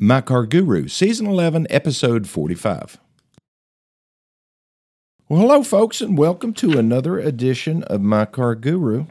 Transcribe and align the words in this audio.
My 0.00 0.20
Car 0.20 0.46
Guru, 0.46 0.86
Season 0.86 1.26
11, 1.26 1.66
Episode 1.70 2.28
45. 2.28 3.00
Well, 5.28 5.40
hello, 5.40 5.64
folks, 5.64 6.00
and 6.00 6.16
welcome 6.16 6.52
to 6.52 6.78
another 6.78 7.18
edition 7.18 7.82
of 7.82 8.00
My 8.00 8.24
Car 8.24 8.54
Guru. 8.54 9.06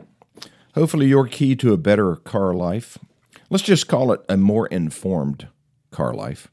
Hopefully, 0.75 1.07
your 1.07 1.27
key 1.27 1.57
to 1.57 1.73
a 1.73 1.77
better 1.77 2.15
car 2.15 2.53
life. 2.53 2.97
Let's 3.49 3.65
just 3.65 3.89
call 3.89 4.13
it 4.13 4.21
a 4.29 4.37
more 4.37 4.67
informed 4.67 5.49
car 5.91 6.13
life. 6.13 6.47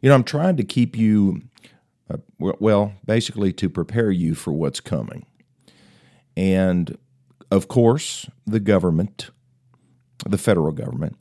You 0.00 0.10
know, 0.10 0.14
I'm 0.14 0.22
trying 0.22 0.56
to 0.58 0.64
keep 0.64 0.96
you, 0.96 1.42
uh, 2.08 2.18
well, 2.38 2.92
basically 3.04 3.52
to 3.54 3.68
prepare 3.68 4.12
you 4.12 4.36
for 4.36 4.52
what's 4.52 4.78
coming. 4.78 5.26
And 6.36 6.96
of 7.50 7.66
course, 7.66 8.30
the 8.46 8.60
government, 8.60 9.30
the 10.24 10.38
federal 10.38 10.70
government, 10.70 11.16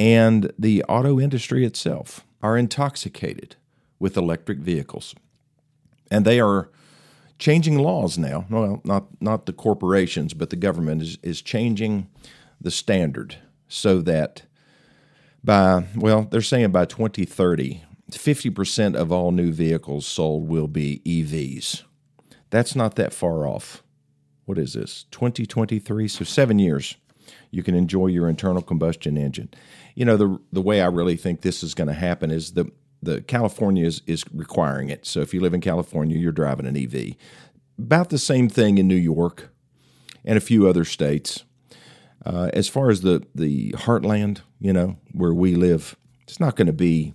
and 0.00 0.50
the 0.58 0.82
auto 0.84 1.20
industry 1.20 1.62
itself 1.62 2.24
are 2.42 2.56
intoxicated 2.56 3.56
with 3.98 4.16
electric 4.16 4.58
vehicles. 4.58 5.14
And 6.10 6.24
they 6.24 6.40
are 6.40 6.70
changing 7.38 7.78
laws 7.78 8.16
now. 8.16 8.46
Well, 8.48 8.80
not, 8.82 9.08
not 9.20 9.44
the 9.44 9.52
corporations, 9.52 10.32
but 10.32 10.48
the 10.48 10.56
government 10.56 11.02
is, 11.02 11.18
is 11.22 11.42
changing 11.42 12.08
the 12.58 12.70
standard 12.70 13.36
so 13.68 14.00
that 14.00 14.44
by, 15.44 15.84
well, 15.94 16.26
they're 16.30 16.40
saying 16.40 16.70
by 16.70 16.86
2030, 16.86 17.84
50% 18.10 18.94
of 18.94 19.12
all 19.12 19.32
new 19.32 19.52
vehicles 19.52 20.06
sold 20.06 20.48
will 20.48 20.66
be 20.66 21.02
EVs. 21.04 21.82
That's 22.48 22.74
not 22.74 22.94
that 22.94 23.12
far 23.12 23.46
off. 23.46 23.82
What 24.46 24.56
is 24.56 24.72
this? 24.72 25.04
2023? 25.10 26.08
So 26.08 26.24
seven 26.24 26.58
years 26.58 26.96
you 27.50 27.62
can 27.62 27.74
enjoy 27.74 28.06
your 28.06 28.28
internal 28.28 28.62
combustion 28.62 29.16
engine. 29.16 29.48
You 29.94 30.04
know, 30.04 30.16
the 30.16 30.40
the 30.52 30.62
way 30.62 30.80
I 30.80 30.86
really 30.86 31.16
think 31.16 31.40
this 31.40 31.62
is 31.62 31.74
going 31.74 31.88
to 31.88 31.94
happen 31.94 32.30
is 32.30 32.52
the 32.52 32.70
the 33.02 33.22
California 33.22 33.86
is, 33.86 34.02
is 34.06 34.24
requiring 34.32 34.90
it. 34.90 35.06
So 35.06 35.20
if 35.20 35.32
you 35.32 35.40
live 35.40 35.54
in 35.54 35.60
California, 35.60 36.18
you're 36.18 36.32
driving 36.32 36.66
an 36.66 36.76
EV. 36.76 37.16
About 37.78 38.10
the 38.10 38.18
same 38.18 38.48
thing 38.48 38.76
in 38.76 38.86
New 38.86 38.94
York 38.94 39.50
and 40.24 40.36
a 40.36 40.40
few 40.40 40.68
other 40.68 40.84
states. 40.84 41.44
Uh, 42.24 42.50
as 42.52 42.68
far 42.68 42.90
as 42.90 43.00
the 43.00 43.26
the 43.34 43.72
heartland, 43.72 44.42
you 44.58 44.72
know, 44.72 44.96
where 45.12 45.32
we 45.32 45.54
live, 45.54 45.96
it's 46.22 46.40
not 46.40 46.56
going 46.56 46.66
to 46.66 46.72
be 46.72 47.14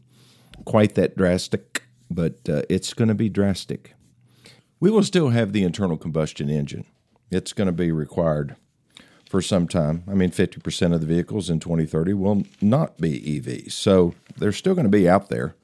quite 0.65 0.95
that 0.95 1.15
drastic, 1.15 1.83
but 2.09 2.49
uh, 2.49 2.63
it's 2.69 2.93
going 2.93 3.07
to 3.07 3.15
be 3.15 3.29
drastic. 3.29 3.93
We 4.79 4.89
will 4.89 5.03
still 5.03 5.29
have 5.29 5.53
the 5.53 5.63
internal 5.63 5.97
combustion 5.97 6.49
engine. 6.49 6.85
It's 7.29 7.53
going 7.53 7.67
to 7.67 7.71
be 7.71 7.91
required 7.91 8.55
for 9.35 9.41
some 9.41 9.67
time. 9.67 10.01
I 10.09 10.13
mean, 10.13 10.31
50% 10.31 10.93
of 10.93 11.01
the 11.01 11.05
vehicles 11.05 11.49
in 11.49 11.59
2030 11.59 12.13
will 12.13 12.43
not 12.61 12.97
be 13.01 13.19
EVs. 13.19 13.73
So 13.73 14.15
they're 14.37 14.53
still 14.53 14.73
going 14.75 14.85
to 14.85 14.89
be 14.89 15.09
out 15.09 15.27
there. 15.27 15.55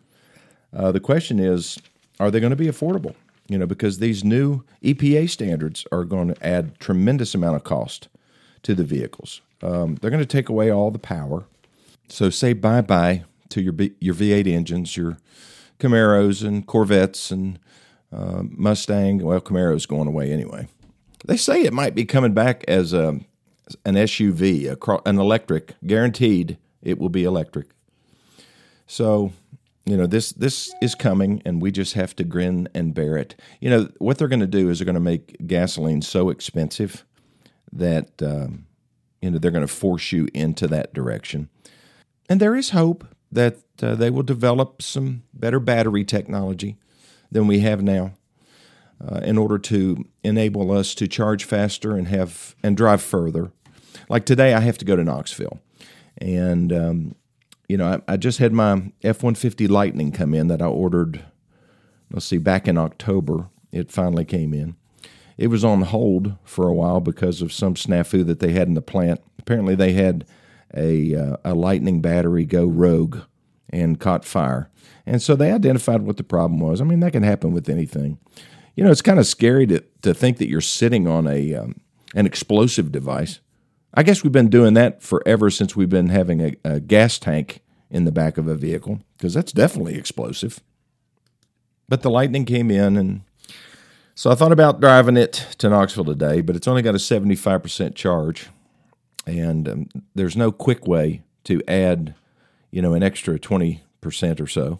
Uh, 0.75 0.91
the 0.91 0.99
question 0.99 1.39
is, 1.39 1.77
are 2.19 2.29
they 2.29 2.41
going 2.41 2.49
to 2.49 2.57
be 2.57 2.65
affordable? 2.65 3.15
You 3.47 3.57
know, 3.57 3.65
because 3.65 3.99
these 3.99 4.25
new 4.25 4.65
EPA 4.83 5.29
standards 5.29 5.85
are 5.89 6.03
going 6.03 6.33
to 6.33 6.45
add 6.45 6.81
tremendous 6.81 7.33
amount 7.33 7.55
of 7.55 7.63
cost 7.63 8.09
to 8.63 8.75
the 8.75 8.83
vehicles. 8.83 9.39
Um, 9.61 9.95
they're 9.95 10.11
going 10.11 10.19
to 10.19 10.25
take 10.25 10.49
away 10.49 10.69
all 10.69 10.91
the 10.91 10.99
power. 10.99 11.45
So 12.09 12.29
say 12.29 12.51
bye 12.51 12.81
bye 12.81 13.23
to 13.51 13.61
your 13.61 13.73
your 14.01 14.15
V8 14.15 14.47
engines, 14.47 14.97
your 14.97 15.15
Camaros 15.79 16.45
and 16.45 16.67
Corvettes 16.67 17.31
and 17.31 17.57
uh, 18.11 18.43
Mustang. 18.43 19.19
Well, 19.19 19.39
Camaro's 19.39 19.85
going 19.85 20.09
away 20.09 20.29
anyway. 20.29 20.67
They 21.23 21.37
say 21.37 21.61
it 21.63 21.71
might 21.71 21.95
be 21.95 22.03
coming 22.03 22.33
back 22.33 22.65
as 22.67 22.91
a 22.91 23.21
an 23.85 23.95
SUV, 23.95 24.65
a, 24.67 25.09
an 25.09 25.19
electric, 25.19 25.75
guaranteed 25.85 26.57
it 26.81 26.99
will 26.99 27.09
be 27.09 27.23
electric. 27.23 27.67
So, 28.87 29.31
you 29.85 29.97
know, 29.97 30.05
this 30.05 30.31
this 30.31 30.73
is 30.81 30.95
coming, 30.95 31.41
and 31.45 31.61
we 31.61 31.71
just 31.71 31.93
have 31.93 32.15
to 32.17 32.23
grin 32.23 32.67
and 32.73 32.93
bear 32.93 33.17
it. 33.17 33.35
You 33.59 33.69
know, 33.69 33.89
what 33.99 34.17
they're 34.17 34.27
going 34.27 34.41
to 34.41 34.47
do 34.47 34.69
is 34.69 34.79
they're 34.79 34.85
going 34.85 34.95
to 34.95 34.99
make 34.99 35.47
gasoline 35.47 36.01
so 36.01 36.29
expensive 36.29 37.05
that 37.71 38.21
um, 38.21 38.65
you 39.21 39.31
know 39.31 39.37
they're 39.37 39.51
going 39.51 39.65
to 39.65 39.73
force 39.73 40.11
you 40.11 40.27
into 40.33 40.67
that 40.67 40.93
direction. 40.93 41.49
And 42.29 42.39
there 42.39 42.55
is 42.55 42.71
hope 42.71 43.05
that 43.31 43.57
uh, 43.81 43.95
they 43.95 44.09
will 44.09 44.23
develop 44.23 44.81
some 44.81 45.23
better 45.33 45.59
battery 45.59 46.03
technology 46.03 46.77
than 47.31 47.47
we 47.47 47.59
have 47.59 47.81
now. 47.81 48.13
Uh, 49.09 49.19
in 49.23 49.35
order 49.35 49.57
to 49.57 50.05
enable 50.23 50.71
us 50.71 50.93
to 50.93 51.07
charge 51.07 51.43
faster 51.43 51.95
and 51.95 52.07
have 52.07 52.55
and 52.61 52.77
drive 52.77 53.01
further. 53.01 53.51
Like 54.09 54.25
today, 54.25 54.53
I 54.53 54.59
have 54.59 54.77
to 54.77 54.85
go 54.85 54.95
to 54.95 55.03
Knoxville, 55.03 55.59
and 56.19 56.71
um, 56.71 57.15
you 57.67 57.77
know 57.77 58.03
I, 58.07 58.13
I, 58.13 58.17
just 58.17 58.37
had 58.37 58.53
my 58.53 58.91
F 59.01 59.23
one 59.23 59.33
fifty 59.33 59.67
Lightning 59.67 60.11
come 60.11 60.35
in 60.35 60.49
that 60.49 60.61
I 60.61 60.67
ordered. 60.67 61.25
Let's 62.11 62.25
see, 62.25 62.37
back 62.37 62.67
in 62.67 62.77
October, 62.77 63.49
it 63.71 63.91
finally 63.91 64.25
came 64.25 64.53
in. 64.53 64.75
It 65.35 65.47
was 65.47 65.63
on 65.63 65.81
hold 65.81 66.35
for 66.43 66.67
a 66.67 66.73
while 66.73 66.99
because 66.99 67.41
of 67.41 67.51
some 67.51 67.73
snafu 67.73 68.23
that 68.27 68.39
they 68.39 68.51
had 68.51 68.67
in 68.67 68.75
the 68.75 68.83
plant. 68.83 69.19
Apparently, 69.39 69.73
they 69.73 69.93
had 69.93 70.25
a 70.75 71.15
uh, 71.15 71.37
a 71.43 71.55
Lightning 71.55 72.01
battery 72.01 72.45
go 72.45 72.65
rogue 72.65 73.21
and 73.71 73.99
caught 73.99 74.25
fire, 74.25 74.69
and 75.07 75.23
so 75.23 75.35
they 75.35 75.51
identified 75.51 76.03
what 76.03 76.17
the 76.17 76.23
problem 76.23 76.59
was. 76.59 76.81
I 76.81 76.83
mean, 76.83 76.99
that 76.99 77.13
can 77.13 77.23
happen 77.23 77.51
with 77.51 77.67
anything 77.67 78.19
you 78.81 78.85
know, 78.85 78.91
it's 78.91 79.03
kind 79.03 79.19
of 79.19 79.27
scary 79.27 79.67
to, 79.67 79.83
to 80.01 80.11
think 80.11 80.39
that 80.39 80.49
you're 80.49 80.59
sitting 80.59 81.07
on 81.07 81.27
a 81.27 81.53
um, 81.53 81.81
an 82.15 82.25
explosive 82.25 82.91
device. 82.91 83.39
I 83.93 84.01
guess 84.01 84.23
we've 84.23 84.31
been 84.31 84.49
doing 84.49 84.73
that 84.73 85.03
forever 85.03 85.51
since 85.51 85.75
we've 85.75 85.87
been 85.87 86.09
having 86.09 86.41
a, 86.41 86.55
a 86.65 86.79
gas 86.79 87.19
tank 87.19 87.59
in 87.91 88.05
the 88.05 88.11
back 88.11 88.39
of 88.39 88.47
a 88.47 88.55
vehicle 88.55 89.01
because 89.15 89.35
that's 89.35 89.51
definitely 89.51 89.93
explosive. 89.93 90.61
But 91.89 92.01
the 92.01 92.09
lightning 92.09 92.43
came 92.43 92.71
in, 92.71 92.97
and 92.97 93.21
so 94.15 94.31
I 94.31 94.35
thought 94.35 94.51
about 94.51 94.81
driving 94.81 95.15
it 95.15 95.33
to 95.59 95.69
Knoxville 95.69 96.05
today, 96.05 96.41
but 96.41 96.55
it's 96.55 96.67
only 96.67 96.81
got 96.81 96.95
a 96.95 96.97
75% 96.97 97.93
charge, 97.93 98.49
and 99.27 99.69
um, 99.69 99.89
there's 100.15 100.35
no 100.35 100.51
quick 100.51 100.87
way 100.87 101.21
to 101.43 101.61
add, 101.67 102.15
you 102.71 102.81
know, 102.81 102.95
an 102.95 103.03
extra 103.03 103.37
20% 103.37 103.81
or 104.41 104.47
so. 104.47 104.79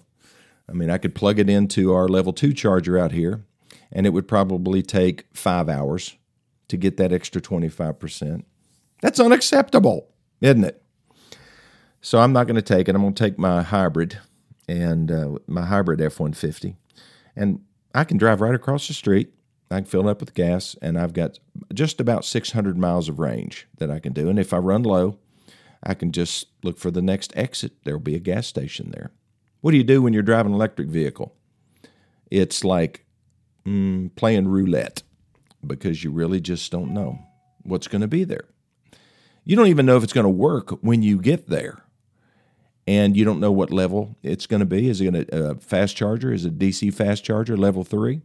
I 0.68 0.73
mean, 0.73 0.89
I 0.89 0.97
could 0.97 1.13
plug 1.13 1.38
it 1.38 1.51
into 1.51 1.94
our 1.94 2.07
level 2.07 2.33
two 2.33 2.51
charger 2.51 2.97
out 2.97 3.12
here, 3.12 3.45
and 3.91 4.06
it 4.06 4.12
would 4.12 4.28
probably 4.28 4.81
take 4.81 5.25
five 5.34 5.69
hours 5.69 6.18
to 6.68 6.78
get 6.78 6.97
that 6.97 7.12
extra 7.12 7.41
25%. 7.41 8.44
That's 9.02 9.19
unacceptable, 9.19 10.07
isn't 10.40 10.63
it? 10.63 10.81
So 12.01 12.19
I'm 12.19 12.34
not 12.34 12.47
going 12.47 12.56
to 12.56 12.62
take 12.62 12.88
it. 12.88 12.96
I'm 12.96 13.01
going 13.01 13.13
to 13.13 13.24
take 13.24 13.38
my 13.38 13.62
hybrid 13.62 14.19
and 14.68 15.12
uh, 15.12 15.30
my 15.47 15.66
hybrid 15.66 16.01
F 16.01 16.19
150. 16.19 16.75
And 17.35 17.62
I 17.94 18.03
can 18.03 18.18
drive 18.18 18.41
right 18.41 18.56
across 18.56 18.88
the 18.88 18.94
street. 18.94 19.34
I 19.69 19.75
can 19.75 19.85
fill 19.85 20.07
it 20.07 20.12
up 20.12 20.19
with 20.19 20.34
gas, 20.34 20.75
and 20.81 20.97
I've 20.97 21.13
got 21.13 21.40
just 21.74 22.01
about 22.01 22.25
600 22.25 22.78
miles 22.78 23.07
of 23.07 23.19
range 23.19 23.68
that 23.78 23.90
I 23.90 24.00
can 24.00 24.12
do. 24.12 24.30
And 24.30 24.38
if 24.38 24.53
I 24.53 24.57
run 24.57 24.84
low, 24.84 25.18
I 25.84 25.94
can 25.94 26.12
just 26.12 26.47
look 26.63 26.78
for 26.78 26.91
the 26.91 27.01
next 27.01 27.31
exit. 27.35 27.84
There 27.85 27.96
will 27.96 28.03
be 28.03 28.16
a 28.16 28.19
gas 28.19 28.47
station 28.47 28.91
there. 28.91 29.12
What 29.62 29.72
do 29.72 29.78
you 29.78 29.84
do 29.84 30.01
when 30.01 30.13
you're 30.13 30.24
driving 30.24 30.51
an 30.51 30.56
electric 30.56 30.90
vehicle? 30.90 31.35
It's 32.30 32.63
like 32.63 33.06
mm, 33.66 34.16
playing 34.16 34.47
roulette 34.47 35.03
because 35.66 36.03
you 36.03 36.11
really 36.11 36.39
just 36.39 36.72
don't 36.72 36.94
know 36.94 37.19
what's 37.63 37.88
going 37.88 38.01
to 38.01 38.07
be 38.07 38.23
there. 38.23 38.45
You 39.44 39.55
don't 39.55 39.67
even 39.67 39.85
know 39.85 39.97
if 39.97 40.03
it's 40.03 40.13
going 40.13 40.25
to 40.25 40.29
work 40.29 40.72
when 40.81 41.01
you 41.01 41.19
get 41.19 41.47
there. 41.47 41.83
And 42.88 43.16
you 43.16 43.23
don't 43.23 43.39
know 43.39 43.51
what 43.51 43.71
level 43.71 44.17
it's 44.23 44.47
going 44.47 44.59
to 44.59 44.66
be. 44.66 44.89
Is 44.89 45.01
it 45.01 45.29
a 45.31 45.55
fast 45.55 45.95
charger? 45.95 46.33
Is 46.33 46.45
it 46.45 46.57
DC 46.57 46.94
fast 46.94 47.23
charger 47.23 47.55
level 47.55 47.83
three? 47.83 48.21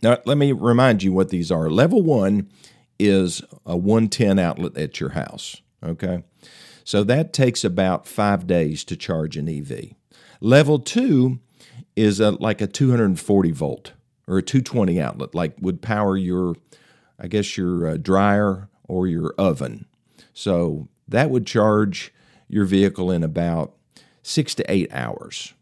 Now, 0.00 0.18
let 0.24 0.38
me 0.38 0.52
remind 0.52 1.02
you 1.02 1.12
what 1.12 1.30
these 1.30 1.50
are. 1.50 1.68
Level 1.68 2.02
one 2.02 2.48
is 2.98 3.42
a 3.66 3.76
110 3.76 4.38
outlet 4.38 4.76
at 4.76 5.00
your 5.00 5.10
house. 5.10 5.60
Okay. 5.82 6.22
So 6.84 7.02
that 7.04 7.32
takes 7.32 7.64
about 7.64 8.06
five 8.06 8.46
days 8.46 8.84
to 8.84 8.96
charge 8.96 9.36
an 9.36 9.48
EV. 9.48 9.94
Level 10.40 10.78
two 10.78 11.40
is 11.96 12.20
a, 12.20 12.32
like 12.32 12.60
a 12.60 12.66
240 12.66 13.50
volt 13.50 13.92
or 14.26 14.38
a 14.38 14.42
220 14.42 15.00
outlet, 15.00 15.34
like 15.34 15.54
would 15.60 15.82
power 15.82 16.16
your, 16.16 16.54
I 17.18 17.28
guess, 17.28 17.56
your 17.56 17.88
uh, 17.88 17.96
dryer 17.96 18.68
or 18.88 19.06
your 19.06 19.34
oven. 19.38 19.86
So 20.32 20.88
that 21.08 21.30
would 21.30 21.46
charge 21.46 22.12
your 22.48 22.64
vehicle 22.64 23.10
in 23.10 23.22
about 23.22 23.74
six 24.22 24.54
to 24.56 24.70
eight 24.70 24.92
hours. 24.92 25.54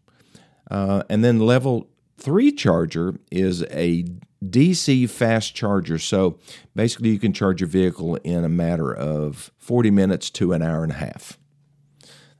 Uh, 0.70 1.03
and 1.09 1.25
then 1.25 1.38
level 1.38 1.88
three 2.17 2.53
charger 2.53 3.17
is 3.31 3.62
a 3.70 4.05
DC 4.44 5.08
fast 5.08 5.55
charger. 5.55 5.99
So 5.99 6.38
basically, 6.75 7.11
you 7.11 7.19
can 7.19 7.32
charge 7.32 7.61
your 7.61 7.69
vehicle 7.69 8.17
in 8.17 8.44
a 8.44 8.49
matter 8.49 8.93
of 8.93 9.50
40 9.58 9.91
minutes 9.91 10.31
to 10.31 10.53
an 10.53 10.62
hour 10.62 10.82
and 10.82 10.93
a 10.93 10.97
half. 10.97 11.38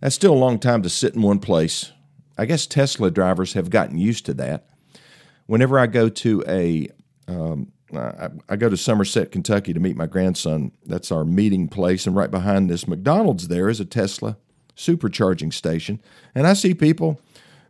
That's 0.01 0.15
still 0.15 0.35
a 0.35 0.35
long 0.35 0.59
time 0.59 0.83
to 0.83 0.89
sit 0.89 1.15
in 1.15 1.23
one 1.23 1.39
place. 1.39 1.93
I 2.37 2.47
guess 2.47 2.67
Tesla 2.67 3.11
drivers 3.11 3.53
have 3.53 3.71
gotten 3.71 3.99
used 3.99 4.27
to 4.27 4.35
that 4.35 4.67
whenever 5.47 5.79
I 5.79 5.87
go 5.87 6.09
to 6.09 6.45
a, 6.47 6.89
um, 7.29 7.73
I, 7.95 8.31
I, 8.49 8.57
go 8.57 8.69
to 8.69 8.77
Somerset, 8.77 9.33
Kentucky 9.33 9.73
to 9.73 9.81
meet 9.81 9.97
my 9.97 10.07
grandson. 10.07 10.73
That's 10.87 11.13
our 11.13 11.25
meeting 11.25 11.69
place, 11.69 12.07
and 12.07 12.17
right 12.17 12.31
behind 12.31 12.71
this 12.71 12.89
McDonald's 12.89 13.49
there 13.49 13.69
is 13.69 13.81
a 13.81 13.85
Tesla 13.85 14.37
supercharging 14.77 15.53
station, 15.53 16.01
and 16.35 16.47
I 16.47 16.55
see 16.55 16.75
people 16.75 17.21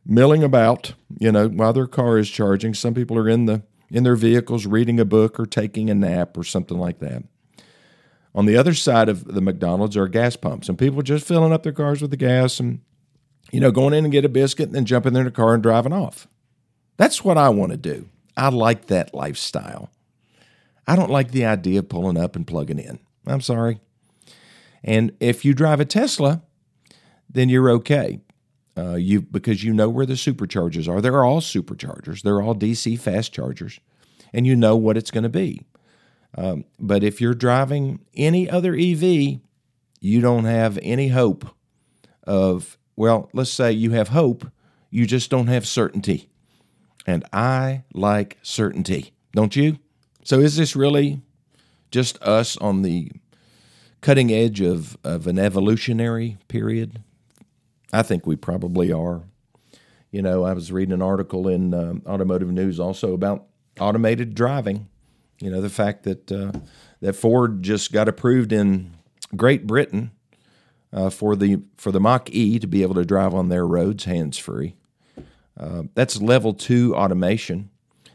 milling 0.07 0.43
about, 0.43 0.95
you 1.19 1.33
know, 1.33 1.49
while 1.49 1.73
their 1.73 1.87
car 1.87 2.19
is 2.19 2.31
charging. 2.31 2.75
Some 2.75 2.95
people 2.95 3.19
are 3.19 3.29
in 3.29 3.47
the 3.47 3.63
in 3.91 4.05
their 4.05 4.17
vehicles 4.17 4.65
reading 4.67 4.99
a 4.99 5.05
book 5.05 5.39
or 5.39 5.45
taking 5.45 5.91
a 5.91 5.95
nap 5.95 6.37
or 6.37 6.45
something 6.45 6.79
like 6.79 6.99
that. 7.01 7.25
On 8.35 8.47
the 8.47 8.57
other 8.57 8.73
side 8.73 9.11
of 9.11 9.27
the 9.27 9.43
McDonald's 9.43 9.97
are 9.97 10.09
gas 10.09 10.37
pumps, 10.37 10.69
and 10.69 10.79
people 10.79 11.01
are 11.01 11.05
just 11.05 11.27
filling 11.27 11.53
up 11.53 11.63
their 11.63 11.73
cars 11.73 12.01
with 12.01 12.11
the 12.11 12.17
gas 12.17 12.59
and, 12.59 12.81
you 13.51 13.61
know, 13.61 13.71
going 13.71 13.93
in 13.93 14.05
and 14.05 14.13
get 14.13 14.25
a 14.25 14.31
biscuit 14.31 14.67
and 14.67 14.75
then 14.75 14.87
jumping 14.87 15.15
in 15.15 15.23
their 15.23 15.31
car 15.31 15.53
and 15.53 15.63
driving 15.63 15.93
off. 15.93 16.27
That's 17.03 17.25
what 17.25 17.37
I 17.37 17.49
want 17.49 17.73
to 17.73 17.77
do. 17.77 18.09
I 18.37 18.51
like 18.51 18.87
that 18.87 19.13
lifestyle. 19.13 19.91
I 20.87 20.95
don't 20.95 21.11
like 21.11 21.33
the 21.33 21.45
idea 21.45 21.81
of 21.81 21.89
pulling 21.89 22.17
up 22.17 22.37
and 22.37 22.47
plugging 22.47 22.79
in. 22.79 23.01
I'm 23.27 23.41
sorry. 23.41 23.81
And 24.85 25.11
if 25.19 25.45
you 25.45 25.53
drive 25.53 25.81
a 25.81 25.85
Tesla, 25.85 26.43
then 27.29 27.49
you're 27.49 27.71
okay. 27.71 28.21
Uh, 28.79 28.95
you 28.95 29.21
because 29.21 29.65
you 29.65 29.73
know 29.73 29.89
where 29.89 30.07
the 30.07 30.13
superchargers 30.13 30.89
are. 30.89 31.01
They're 31.01 31.25
all 31.25 31.41
superchargers. 31.41 32.23
They're 32.23 32.41
all 32.41 32.55
DC 32.55 33.01
fast 33.01 33.33
chargers, 33.33 33.81
and 34.33 34.47
you 34.47 34.55
know 34.55 34.77
what 34.77 34.97
it's 34.97 35.11
going 35.11 35.25
to 35.25 35.29
be. 35.29 35.63
Um, 36.39 36.67
but 36.79 37.03
if 37.03 37.21
you're 37.21 37.35
driving 37.35 37.99
any 38.15 38.49
other 38.49 38.77
EV, 38.77 39.41
you 39.99 40.21
don't 40.21 40.45
have 40.45 40.79
any 40.81 41.09
hope 41.09 41.49
of, 42.23 42.79
well, 42.95 43.29
let's 43.33 43.51
say 43.51 43.73
you 43.73 43.91
have 43.91 44.11
hope, 44.11 44.47
you 44.89 45.05
just 45.05 45.31
don't 45.31 45.49
have 45.49 45.67
certainty. 45.67 46.29
And 47.07 47.25
I 47.33 47.85
like 47.93 48.39
certainty, 48.43 49.13
don't 49.33 49.57
you? 49.57 49.79
So 50.25 50.39
is 50.39 50.57
this 50.57 50.77
really 50.77 51.21
just 51.91 52.23
us 52.23 52.57
on 52.59 52.83
the 52.83 53.11
cutting 54.01 54.33
edge 54.33 54.61
of, 54.61 54.97
of 55.03 55.27
an 55.27 55.39
evolutionary 55.39 56.39
period? 56.49 57.03
I 57.93 58.03
think 58.03 58.27
we 58.27 58.37
probably 58.37 58.93
are. 58.93 59.23
You 60.11 60.23
know, 60.23 60.45
I 60.45 60.53
was 60.53 60.71
reading 60.71 60.93
an 60.93 61.03
article 61.03 61.49
in 61.49 61.75
uh, 61.75 61.95
Automotive 62.07 62.51
News 62.51 62.79
also 62.79 63.15
about 63.15 63.47
automated 63.81 64.35
driving 64.35 64.89
you 65.43 65.51
know, 65.51 65.61
the 65.61 65.69
fact 65.69 66.05
that 66.05 66.31
uh, 66.31 66.53
that 67.01 67.15
Ford 67.15 67.65
just 67.65 67.93
got 67.93 68.09
approved 68.09 68.53
in 68.53 68.93
Great 69.35 69.67
Britain 69.67 70.13
uh, 70.93 71.11
for 71.11 71.35
the 71.35 71.63
for 71.77 71.91
the 71.91 71.99
Mach 71.99 72.31
E 72.31 72.61
to 72.61 72.69
be 72.69 72.83
able 72.83 72.95
to 72.95 73.05
drive 73.05 73.35
on 73.35 73.49
their 73.49 73.67
roads 73.67 74.05
hands 74.05 74.39
free. 74.39 74.77
Uh, 75.63 75.85
that's 75.95 76.21
level 76.21 76.53
two 76.55 76.95
automation. 76.97 77.71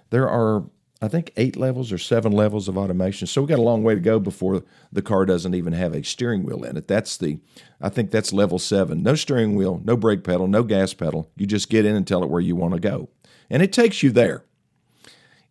There 0.10 0.28
are, 0.28 0.66
I 1.02 1.08
think, 1.08 1.32
eight 1.38 1.56
levels 1.56 1.92
or 1.92 1.98
seven 1.98 2.32
levels 2.32 2.68
of 2.68 2.78
automation. 2.78 3.28
So 3.28 3.42
we've 3.42 3.50
got 3.50 3.60
a 3.60 3.62
long 3.62 3.84
way 3.84 3.96
to 3.96 4.02
go 4.02 4.20
before 4.20 4.64
the 4.92 5.02
car 5.02 5.26
doesn't 5.26 5.56
even 5.56 5.74
have 5.74 5.94
a 5.94 6.04
steering 6.04 6.44
wheel 6.44 6.64
in 6.64 6.76
it. 6.76 6.88
That's 6.88 7.16
the, 7.18 7.40
I 7.80 7.90
think 7.90 8.12
that's 8.12 8.34
level 8.34 8.60
seven. 8.60 9.04
No 9.04 9.16
steering 9.16 9.56
wheel, 9.56 9.82
no 9.84 9.96
brake 9.96 10.24
pedal, 10.24 10.48
no 10.48 10.64
gas 10.64 10.94
pedal. 10.94 11.32
You 11.38 11.46
just 11.46 11.70
get 11.70 11.86
in 11.86 11.96
and 11.96 12.06
tell 12.06 12.24
it 12.24 12.30
where 12.30 12.42
you 12.42 12.56
want 12.56 12.74
to 12.74 12.80
go, 12.80 13.10
and 13.50 13.64
it 13.64 13.72
takes 13.72 14.04
you 14.04 14.12
there 14.12 14.44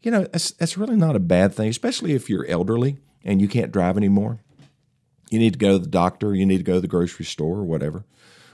you 0.06 0.12
know, 0.12 0.22
that's, 0.22 0.52
that's 0.52 0.78
really 0.78 0.94
not 0.94 1.16
a 1.16 1.20
bad 1.20 1.52
thing, 1.52 1.68
especially 1.68 2.12
if 2.12 2.30
you're 2.30 2.46
elderly 2.46 2.96
and 3.24 3.40
you 3.40 3.48
can't 3.48 3.72
drive 3.72 3.96
anymore. 3.96 4.38
You 5.30 5.40
need 5.40 5.54
to 5.54 5.58
go 5.58 5.72
to 5.72 5.78
the 5.80 5.88
doctor, 5.88 6.32
you 6.32 6.46
need 6.46 6.58
to 6.58 6.62
go 6.62 6.74
to 6.74 6.80
the 6.80 6.86
grocery 6.86 7.24
store 7.24 7.58
or 7.58 7.64
whatever. 7.64 8.04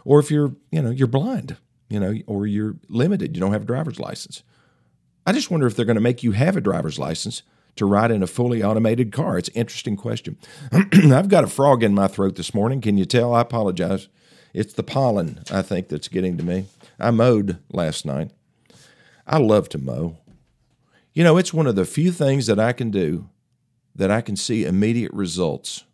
Or 0.02 0.18
if 0.18 0.30
you're, 0.30 0.54
you 0.70 0.80
know, 0.80 0.88
you're 0.88 1.06
blind, 1.06 1.58
you 1.92 2.00
know, 2.00 2.14
or 2.26 2.46
you're 2.46 2.76
limited, 2.88 3.36
you 3.36 3.40
don't 3.40 3.52
have 3.52 3.62
a 3.62 3.66
driver's 3.66 4.00
license. 4.00 4.42
I 5.26 5.32
just 5.32 5.50
wonder 5.50 5.66
if 5.66 5.76
they're 5.76 5.84
going 5.84 5.96
to 5.96 6.00
make 6.00 6.22
you 6.22 6.32
have 6.32 6.56
a 6.56 6.60
driver's 6.60 6.98
license 6.98 7.42
to 7.76 7.86
ride 7.86 8.10
in 8.10 8.22
a 8.22 8.26
fully 8.26 8.62
automated 8.62 9.12
car. 9.12 9.38
It's 9.38 9.48
an 9.48 9.54
interesting 9.54 9.96
question. 9.96 10.36
I've 10.72 11.28
got 11.28 11.44
a 11.44 11.48
frog 11.48 11.82
in 11.82 11.94
my 11.94 12.08
throat 12.08 12.36
this 12.36 12.54
morning. 12.54 12.80
Can 12.80 12.98
you 12.98 13.04
tell? 13.04 13.34
I 13.34 13.40
apologize. 13.40 14.08
It's 14.52 14.74
the 14.74 14.82
pollen, 14.82 15.40
I 15.50 15.62
think, 15.62 15.88
that's 15.88 16.08
getting 16.08 16.36
to 16.36 16.44
me. 16.44 16.66
I 16.98 17.10
mowed 17.10 17.58
last 17.70 18.04
night. 18.04 18.30
I 19.26 19.38
love 19.38 19.68
to 19.70 19.78
mow. 19.78 20.18
You 21.14 21.24
know, 21.24 21.36
it's 21.36 21.54
one 21.54 21.66
of 21.66 21.76
the 21.76 21.84
few 21.84 22.12
things 22.12 22.46
that 22.46 22.58
I 22.58 22.72
can 22.72 22.90
do 22.90 23.28
that 23.94 24.10
I 24.10 24.20
can 24.20 24.36
see 24.36 24.64
immediate 24.64 25.12
results. 25.12 25.84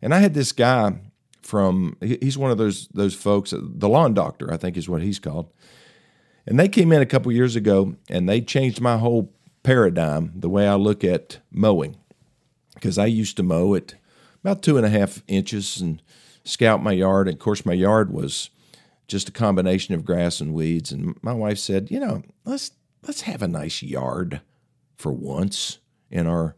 And 0.00 0.14
I 0.14 0.20
had 0.20 0.34
this 0.34 0.52
guy 0.52 0.98
from 1.44 1.96
he's 2.00 2.38
one 2.38 2.50
of 2.50 2.58
those 2.58 2.88
those 2.88 3.14
folks, 3.14 3.52
uh, 3.52 3.60
the 3.62 3.88
lawn 3.88 4.14
doctor, 4.14 4.52
I 4.52 4.56
think 4.56 4.76
is 4.76 4.88
what 4.88 5.02
he's 5.02 5.18
called. 5.18 5.52
And 6.46 6.58
they 6.58 6.68
came 6.68 6.90
in 6.90 7.02
a 7.02 7.06
couple 7.06 7.30
years 7.32 7.54
ago 7.54 7.96
and 8.08 8.28
they 8.28 8.40
changed 8.40 8.80
my 8.80 8.96
whole 8.96 9.32
paradigm, 9.62 10.32
the 10.34 10.48
way 10.48 10.66
I 10.66 10.74
look 10.74 11.04
at 11.04 11.38
mowing. 11.50 11.96
Because 12.74 12.98
I 12.98 13.06
used 13.06 13.36
to 13.36 13.42
mow 13.42 13.74
at 13.74 13.94
about 14.42 14.62
two 14.62 14.76
and 14.76 14.84
a 14.84 14.90
half 14.90 15.22
inches 15.28 15.80
and 15.80 16.02
scout 16.44 16.82
my 16.82 16.92
yard. 16.92 17.28
And 17.28 17.36
of 17.36 17.40
course, 17.40 17.64
my 17.64 17.72
yard 17.72 18.12
was 18.12 18.50
just 19.06 19.28
a 19.28 19.32
combination 19.32 19.94
of 19.94 20.04
grass 20.04 20.40
and 20.40 20.54
weeds. 20.54 20.92
And 20.92 21.16
my 21.22 21.32
wife 21.32 21.58
said, 21.58 21.90
you 21.90 22.00
know, 22.00 22.22
let's 22.44 22.72
let's 23.06 23.22
have 23.22 23.42
a 23.42 23.48
nice 23.48 23.82
yard 23.82 24.40
for 24.96 25.12
once 25.12 25.78
in 26.10 26.26
our, 26.26 26.56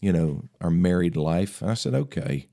you 0.00 0.12
know, 0.12 0.44
our 0.60 0.70
married 0.70 1.16
life. 1.16 1.62
And 1.62 1.70
I 1.70 1.74
said, 1.74 1.94
okay. 1.94 2.48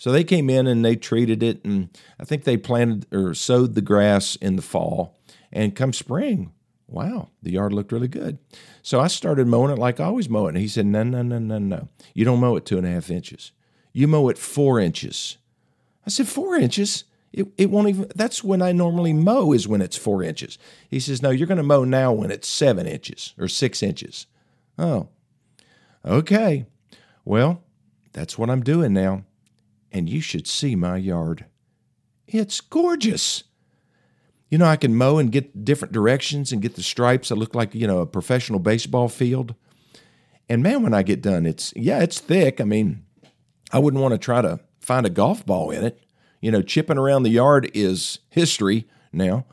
So 0.00 0.10
they 0.10 0.24
came 0.24 0.48
in 0.48 0.66
and 0.66 0.82
they 0.82 0.96
treated 0.96 1.42
it, 1.42 1.62
and 1.62 1.90
I 2.18 2.24
think 2.24 2.44
they 2.44 2.56
planted 2.56 3.06
or 3.12 3.34
sowed 3.34 3.74
the 3.74 3.82
grass 3.82 4.34
in 4.36 4.56
the 4.56 4.62
fall. 4.62 5.20
And 5.52 5.76
come 5.76 5.92
spring, 5.92 6.52
wow, 6.88 7.28
the 7.42 7.50
yard 7.50 7.74
looked 7.74 7.92
really 7.92 8.08
good. 8.08 8.38
So 8.80 8.98
I 8.98 9.08
started 9.08 9.46
mowing 9.46 9.70
it 9.70 9.78
like 9.78 10.00
I 10.00 10.04
always 10.04 10.30
mow 10.30 10.46
it. 10.46 10.50
And 10.50 10.58
he 10.58 10.68
said, 10.68 10.86
no, 10.86 11.02
no, 11.02 11.20
no, 11.20 11.38
no, 11.38 11.58
no. 11.58 11.88
You 12.14 12.24
don't 12.24 12.40
mow 12.40 12.56
it 12.56 12.64
two 12.64 12.78
and 12.78 12.86
a 12.86 12.90
half 12.90 13.10
inches. 13.10 13.52
You 13.92 14.08
mow 14.08 14.30
it 14.30 14.38
four 14.38 14.80
inches. 14.80 15.36
I 16.06 16.08
said, 16.08 16.28
four 16.28 16.54
inches? 16.54 17.04
It, 17.30 17.48
it 17.58 17.68
won't 17.68 17.90
even, 17.90 18.10
that's 18.14 18.42
when 18.42 18.62
I 18.62 18.72
normally 18.72 19.12
mow, 19.12 19.52
is 19.52 19.68
when 19.68 19.82
it's 19.82 19.98
four 19.98 20.22
inches. 20.22 20.56
He 20.88 20.98
says, 20.98 21.20
No, 21.20 21.28
you're 21.28 21.46
going 21.46 21.58
to 21.58 21.62
mow 21.62 21.84
now 21.84 22.10
when 22.10 22.30
it's 22.30 22.48
seven 22.48 22.86
inches 22.86 23.34
or 23.38 23.48
six 23.48 23.82
inches. 23.82 24.26
Oh, 24.78 25.08
okay. 26.06 26.64
Well, 27.26 27.62
that's 28.14 28.38
what 28.38 28.48
I'm 28.48 28.62
doing 28.62 28.94
now. 28.94 29.24
And 29.92 30.08
you 30.08 30.20
should 30.20 30.46
see 30.46 30.76
my 30.76 30.96
yard. 30.96 31.46
It's 32.26 32.60
gorgeous. 32.60 33.44
You 34.48 34.58
know, 34.58 34.66
I 34.66 34.76
can 34.76 34.94
mow 34.94 35.18
and 35.18 35.32
get 35.32 35.64
different 35.64 35.92
directions 35.92 36.52
and 36.52 36.62
get 36.62 36.74
the 36.76 36.82
stripes 36.82 37.28
that 37.28 37.36
look 37.36 37.54
like, 37.54 37.74
you 37.74 37.86
know, 37.86 38.00
a 38.00 38.06
professional 38.06 38.58
baseball 38.58 39.08
field. 39.08 39.54
And 40.48 40.62
man, 40.62 40.82
when 40.82 40.94
I 40.94 41.02
get 41.02 41.22
done, 41.22 41.46
it's, 41.46 41.72
yeah, 41.76 42.00
it's 42.02 42.18
thick. 42.18 42.60
I 42.60 42.64
mean, 42.64 43.04
I 43.72 43.78
wouldn't 43.78 44.02
want 44.02 44.12
to 44.12 44.18
try 44.18 44.42
to 44.42 44.60
find 44.80 45.06
a 45.06 45.10
golf 45.10 45.46
ball 45.46 45.70
in 45.70 45.84
it. 45.84 46.00
You 46.40 46.50
know, 46.50 46.62
chipping 46.62 46.98
around 46.98 47.22
the 47.22 47.30
yard 47.30 47.70
is 47.74 48.18
history 48.30 48.88
now. 49.12 49.46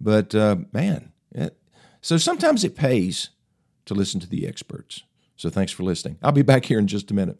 But 0.00 0.34
uh, 0.34 0.56
man, 0.72 1.12
it, 1.30 1.56
so 2.00 2.16
sometimes 2.16 2.64
it 2.64 2.76
pays 2.76 3.30
to 3.86 3.94
listen 3.94 4.20
to 4.20 4.28
the 4.28 4.46
experts. 4.46 5.02
So 5.36 5.48
thanks 5.48 5.72
for 5.72 5.82
listening. 5.82 6.18
I'll 6.22 6.32
be 6.32 6.42
back 6.42 6.66
here 6.66 6.78
in 6.78 6.86
just 6.86 7.10
a 7.10 7.14
minute. 7.14 7.38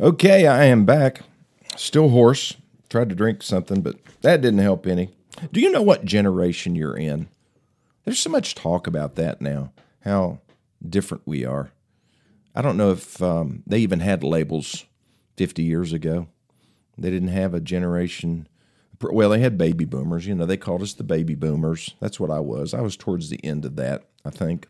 Okay, 0.00 0.46
I 0.46 0.64
am 0.64 0.86
back. 0.86 1.20
Still 1.76 2.08
hoarse. 2.08 2.56
Tried 2.88 3.10
to 3.10 3.14
drink 3.14 3.42
something, 3.42 3.82
but 3.82 3.96
that 4.22 4.40
didn't 4.40 4.60
help 4.60 4.86
any. 4.86 5.10
Do 5.52 5.60
you 5.60 5.70
know 5.70 5.82
what 5.82 6.06
generation 6.06 6.74
you're 6.74 6.96
in? 6.96 7.28
There's 8.04 8.18
so 8.18 8.30
much 8.30 8.54
talk 8.54 8.86
about 8.86 9.16
that 9.16 9.42
now, 9.42 9.72
how 10.00 10.38
different 10.88 11.26
we 11.26 11.44
are. 11.44 11.72
I 12.54 12.62
don't 12.62 12.78
know 12.78 12.92
if 12.92 13.20
um, 13.20 13.62
they 13.66 13.80
even 13.80 14.00
had 14.00 14.24
labels 14.24 14.86
50 15.36 15.62
years 15.62 15.92
ago. 15.92 16.28
They 16.96 17.10
didn't 17.10 17.28
have 17.28 17.52
a 17.52 17.60
generation. 17.60 18.48
Well, 19.02 19.28
they 19.28 19.40
had 19.40 19.58
baby 19.58 19.84
boomers. 19.84 20.26
You 20.26 20.34
know, 20.34 20.46
they 20.46 20.56
called 20.56 20.80
us 20.80 20.94
the 20.94 21.04
baby 21.04 21.34
boomers. 21.34 21.94
That's 22.00 22.18
what 22.18 22.30
I 22.30 22.40
was. 22.40 22.72
I 22.72 22.80
was 22.80 22.96
towards 22.96 23.28
the 23.28 23.44
end 23.44 23.66
of 23.66 23.76
that, 23.76 24.04
I 24.24 24.30
think. 24.30 24.66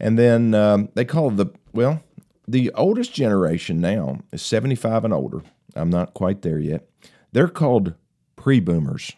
And 0.00 0.18
then 0.18 0.54
um, 0.54 0.88
they 0.94 1.04
called 1.04 1.36
the, 1.36 1.48
well, 1.74 2.02
the 2.46 2.70
oldest 2.72 3.12
generation 3.12 3.80
now 3.80 4.20
is 4.32 4.42
75 4.42 5.04
and 5.04 5.14
older. 5.14 5.42
I'm 5.74 5.90
not 5.90 6.14
quite 6.14 6.42
there 6.42 6.58
yet. 6.58 6.88
They're 7.32 7.48
called 7.48 7.94
pre 8.36 8.60
boomers. 8.60 9.12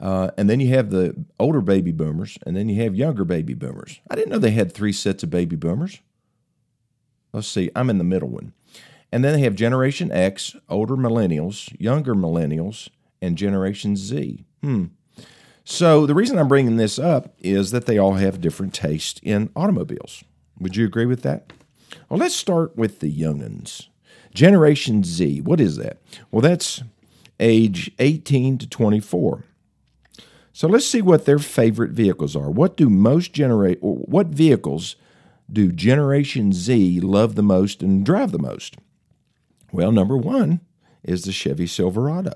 Uh, 0.00 0.30
and 0.36 0.50
then 0.50 0.60
you 0.60 0.68
have 0.68 0.90
the 0.90 1.14
older 1.38 1.60
baby 1.60 1.92
boomers, 1.92 2.36
and 2.44 2.56
then 2.56 2.68
you 2.68 2.82
have 2.82 2.96
younger 2.96 3.24
baby 3.24 3.54
boomers. 3.54 4.00
I 4.10 4.16
didn't 4.16 4.30
know 4.30 4.38
they 4.38 4.50
had 4.50 4.72
three 4.72 4.92
sets 4.92 5.22
of 5.22 5.30
baby 5.30 5.56
boomers. 5.56 6.00
Let's 7.32 7.48
see, 7.48 7.70
I'm 7.74 7.90
in 7.90 7.98
the 7.98 8.04
middle 8.04 8.28
one. 8.28 8.52
And 9.12 9.24
then 9.24 9.34
they 9.34 9.42
have 9.42 9.54
Generation 9.54 10.10
X, 10.10 10.56
older 10.68 10.96
millennials, 10.96 11.74
younger 11.80 12.14
millennials, 12.14 12.88
and 13.22 13.38
Generation 13.38 13.96
Z. 13.96 14.44
Hmm. 14.62 14.86
So 15.64 16.04
the 16.04 16.14
reason 16.14 16.38
I'm 16.38 16.48
bringing 16.48 16.76
this 16.76 16.98
up 16.98 17.34
is 17.38 17.70
that 17.70 17.86
they 17.86 17.96
all 17.96 18.14
have 18.14 18.40
different 18.40 18.74
taste 18.74 19.20
in 19.22 19.50
automobiles. 19.56 20.24
Would 20.60 20.76
you 20.76 20.84
agree 20.84 21.06
with 21.06 21.22
that? 21.22 21.52
Well, 22.08 22.18
let's 22.18 22.36
start 22.36 22.76
with 22.76 23.00
the 23.00 23.12
youngins. 23.12 23.88
Generation 24.34 25.04
Z, 25.04 25.40
what 25.42 25.60
is 25.60 25.76
that? 25.76 25.98
Well, 26.30 26.42
that's 26.42 26.82
age 27.38 27.90
18 27.98 28.58
to 28.58 28.68
24. 28.68 29.44
So 30.52 30.68
let's 30.68 30.86
see 30.86 31.02
what 31.02 31.24
their 31.24 31.38
favorite 31.38 31.90
vehicles 31.90 32.36
are. 32.36 32.50
What 32.50 32.76
do 32.76 32.88
most 32.88 33.32
generate 33.32 33.78
or 33.80 33.96
what 33.96 34.28
vehicles 34.28 34.96
do 35.52 35.72
Generation 35.72 36.52
Z 36.52 37.00
love 37.00 37.34
the 37.34 37.42
most 37.42 37.82
and 37.82 38.04
drive 38.06 38.32
the 38.32 38.38
most? 38.38 38.76
Well, 39.72 39.92
number 39.92 40.16
one 40.16 40.60
is 41.02 41.24
the 41.24 41.32
Chevy 41.32 41.66
Silverado. 41.66 42.32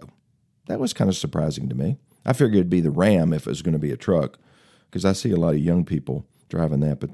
That 0.67 0.81
was 0.81 0.93
kind 0.93 1.09
of 1.09 1.17
surprising 1.17 1.69
to 1.69 1.75
me. 1.75 1.97
I 2.27 2.33
figured 2.33 2.57
it'd 2.57 2.71
be 2.71 2.81
the 2.81 2.91
Ram 2.91 3.33
if 3.33 3.47
it 3.47 3.51
was 3.51 3.63
going 3.63 3.73
to 3.73 3.79
be 3.79 3.93
a 3.93 3.97
truck, 3.97 4.39
because 4.91 5.05
I 5.05 5.13
see 5.13 5.31
a 5.31 5.37
lot 5.37 5.55
of 5.55 5.61
young 5.61 5.85
people 5.85 6.27
driving 6.49 6.81
that, 6.81 7.01
but 7.01 7.11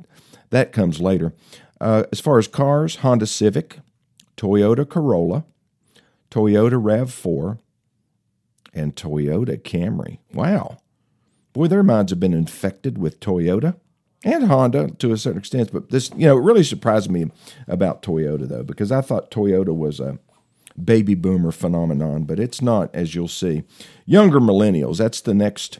that 0.54 0.72
comes 0.72 1.00
later. 1.00 1.34
Uh, 1.80 2.04
as 2.12 2.20
far 2.20 2.38
as 2.38 2.46
cars, 2.46 2.96
Honda 2.96 3.26
Civic, 3.26 3.80
Toyota 4.36 4.88
Corolla, 4.88 5.44
Toyota 6.30 6.80
RAV4, 6.80 7.58
and 8.72 8.94
Toyota 8.96 9.60
Camry. 9.60 10.18
Wow. 10.32 10.78
Boy, 11.52 11.66
their 11.66 11.82
minds 11.82 12.10
have 12.10 12.20
been 12.20 12.32
infected 12.32 12.98
with 12.98 13.20
Toyota 13.20 13.76
and 14.24 14.44
Honda 14.44 14.88
to 14.98 15.12
a 15.12 15.18
certain 15.18 15.38
extent. 15.38 15.72
But 15.72 15.90
this, 15.90 16.10
you 16.16 16.26
know, 16.26 16.38
it 16.38 16.42
really 16.42 16.64
surprised 16.64 17.10
me 17.10 17.26
about 17.68 18.02
Toyota, 18.02 18.48
though, 18.48 18.62
because 18.62 18.90
I 18.90 19.00
thought 19.00 19.30
Toyota 19.30 19.74
was 19.74 20.00
a 20.00 20.18
baby 20.82 21.14
boomer 21.14 21.52
phenomenon, 21.52 22.24
but 22.24 22.40
it's 22.40 22.62
not, 22.62 22.94
as 22.94 23.14
you'll 23.14 23.28
see. 23.28 23.64
Younger 24.06 24.40
millennials, 24.40 24.98
that's 24.98 25.20
the 25.20 25.34
next 25.34 25.78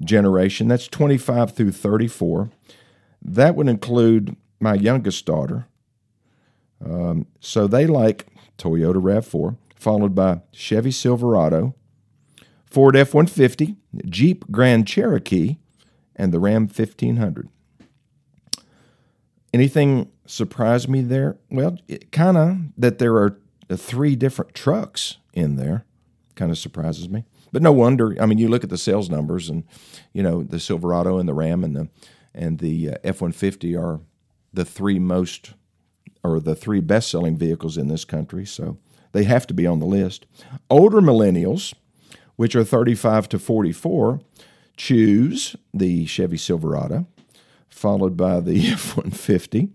generation. 0.00 0.68
That's 0.68 0.86
25 0.86 1.52
through 1.52 1.72
34. 1.72 2.50
That 3.34 3.54
would 3.54 3.68
include 3.68 4.36
my 4.60 4.74
youngest 4.74 5.26
daughter. 5.26 5.66
Um, 6.84 7.26
so 7.40 7.66
they 7.66 7.86
like 7.86 8.26
Toyota 8.56 8.96
RAV4, 8.96 9.56
followed 9.76 10.14
by 10.14 10.42
Chevy 10.52 10.90
Silverado, 10.90 11.74
Ford 12.66 12.96
F 12.96 13.14
150, 13.14 13.76
Jeep 14.06 14.50
Grand 14.50 14.86
Cherokee, 14.86 15.56
and 16.16 16.32
the 16.32 16.40
Ram 16.40 16.62
1500. 16.62 17.48
Anything 19.52 20.10
surprise 20.26 20.88
me 20.88 21.00
there? 21.00 21.38
Well, 21.50 21.78
kind 22.12 22.36
of 22.36 22.58
that 22.76 22.98
there 22.98 23.16
are 23.16 23.38
three 23.70 24.14
different 24.16 24.54
trucks 24.54 25.16
in 25.32 25.56
there. 25.56 25.84
Kind 26.34 26.50
of 26.50 26.58
surprises 26.58 27.08
me. 27.08 27.24
But 27.50 27.62
no 27.62 27.72
wonder. 27.72 28.14
I 28.20 28.26
mean, 28.26 28.38
you 28.38 28.48
look 28.48 28.62
at 28.62 28.70
the 28.70 28.78
sales 28.78 29.08
numbers, 29.08 29.48
and 29.48 29.64
you 30.12 30.22
know 30.22 30.42
the 30.42 30.60
Silverado 30.60 31.18
and 31.18 31.28
the 31.28 31.34
Ram 31.34 31.64
and 31.64 31.74
the 31.74 31.88
and 32.34 32.58
the 32.58 32.90
uh, 32.90 32.94
F 33.04 33.20
one 33.20 33.32
fifty 33.32 33.76
are 33.76 34.00
the 34.52 34.64
three 34.64 34.98
most 34.98 35.54
or 36.24 36.40
the 36.40 36.54
three 36.54 36.80
best 36.80 37.10
selling 37.10 37.36
vehicles 37.36 37.76
in 37.76 37.88
this 37.88 38.04
country. 38.04 38.44
So 38.44 38.78
they 39.12 39.24
have 39.24 39.46
to 39.48 39.54
be 39.54 39.66
on 39.66 39.78
the 39.78 39.86
list. 39.86 40.26
Older 40.68 41.00
millennials, 41.00 41.74
which 42.36 42.54
are 42.56 42.64
thirty 42.64 42.94
five 42.94 43.28
to 43.30 43.38
forty 43.38 43.72
four, 43.72 44.20
choose 44.76 45.56
the 45.72 46.06
Chevy 46.06 46.36
Silverado, 46.36 47.06
followed 47.68 48.16
by 48.16 48.40
the 48.40 48.68
F 48.72 48.96
one 48.96 49.10
fifty, 49.10 49.70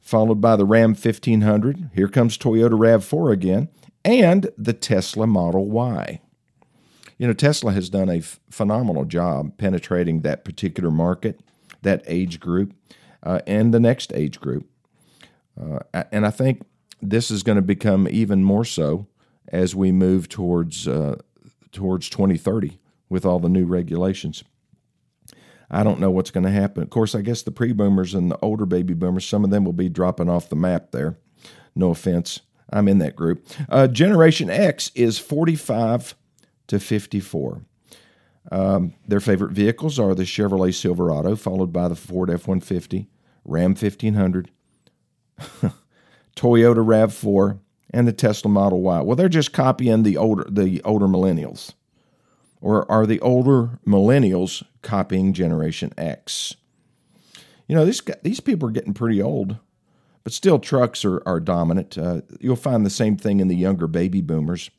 followed 0.00 0.40
by 0.40 0.56
the 0.56 0.64
Ram 0.64 0.94
fifteen 0.94 1.42
hundred. 1.42 1.90
Here 1.94 2.08
comes 2.08 2.36
Toyota 2.36 2.78
Rav 2.78 3.04
four 3.04 3.30
again, 3.30 3.68
and 4.04 4.50
the 4.56 4.72
Tesla 4.72 5.26
Model 5.26 5.66
Y. 5.66 6.20
You 7.18 7.26
know, 7.26 7.34
Tesla 7.34 7.72
has 7.72 7.90
done 7.90 8.08
a 8.08 8.16
f- 8.16 8.40
phenomenal 8.48 9.04
job 9.04 9.58
penetrating 9.58 10.22
that 10.22 10.42
particular 10.42 10.90
market, 10.90 11.40
that 11.82 12.02
age 12.06 12.40
group, 12.40 12.74
uh, 13.22 13.40
and 13.46 13.72
the 13.72 13.80
next 13.80 14.12
age 14.14 14.40
group. 14.40 14.68
Uh, 15.60 15.80
and 16.10 16.26
I 16.26 16.30
think 16.30 16.62
this 17.02 17.30
is 17.30 17.42
going 17.42 17.56
to 17.56 17.62
become 17.62 18.08
even 18.10 18.42
more 18.44 18.64
so 18.64 19.06
as 19.48 19.74
we 19.74 19.92
move 19.92 20.28
towards 20.28 20.86
uh, 20.86 21.16
towards 21.72 22.08
2030 22.08 22.78
with 23.08 23.24
all 23.24 23.38
the 23.38 23.48
new 23.48 23.66
regulations. 23.66 24.44
I 25.70 25.84
don't 25.84 26.00
know 26.00 26.10
what's 26.10 26.32
going 26.32 26.44
to 26.44 26.50
happen. 26.50 26.82
Of 26.82 26.90
course, 26.90 27.14
I 27.14 27.20
guess 27.20 27.42
the 27.42 27.52
pre 27.52 27.72
boomers 27.72 28.14
and 28.14 28.30
the 28.30 28.38
older 28.40 28.66
baby 28.66 28.94
boomers, 28.94 29.24
some 29.24 29.44
of 29.44 29.50
them 29.50 29.64
will 29.64 29.72
be 29.72 29.88
dropping 29.88 30.28
off 30.28 30.48
the 30.48 30.56
map 30.56 30.90
there. 30.90 31.18
No 31.76 31.90
offense. 31.90 32.40
I'm 32.72 32.88
in 32.88 32.98
that 32.98 33.16
group. 33.16 33.46
Uh, 33.68 33.86
Generation 33.86 34.50
X 34.50 34.90
is 34.94 35.18
45 35.18 36.14
to 36.68 36.78
54. 36.78 37.62
Um, 38.50 38.94
their 39.06 39.20
favorite 39.20 39.52
vehicles 39.52 39.98
are 39.98 40.14
the 40.14 40.24
Chevrolet 40.24 40.74
Silverado, 40.74 41.36
followed 41.36 41.72
by 41.72 41.88
the 41.88 41.96
Ford 41.96 42.30
F 42.30 42.48
150, 42.48 43.08
Ram 43.44 43.70
1500, 43.70 44.50
Toyota 46.36 46.84
RAV4, 46.84 47.58
and 47.90 48.08
the 48.08 48.12
Tesla 48.12 48.50
Model 48.50 48.80
Y. 48.80 49.00
Well, 49.00 49.16
they're 49.16 49.28
just 49.28 49.52
copying 49.52 50.02
the 50.02 50.16
older 50.16 50.46
the 50.48 50.82
older 50.82 51.06
millennials. 51.06 51.74
Or 52.60 52.90
are 52.90 53.06
the 53.06 53.20
older 53.20 53.78
millennials 53.86 54.62
copying 54.82 55.32
Generation 55.32 55.92
X? 55.96 56.56
You 57.66 57.74
know, 57.74 57.84
this, 57.84 58.02
these 58.22 58.40
people 58.40 58.68
are 58.68 58.72
getting 58.72 58.92
pretty 58.92 59.22
old, 59.22 59.56
but 60.24 60.32
still 60.32 60.58
trucks 60.58 61.04
are, 61.04 61.22
are 61.26 61.40
dominant. 61.40 61.96
Uh, 61.96 62.20
you'll 62.38 62.56
find 62.56 62.84
the 62.84 62.90
same 62.90 63.16
thing 63.16 63.40
in 63.40 63.48
the 63.48 63.56
younger 63.56 63.86
baby 63.86 64.20
boomers. 64.20 64.70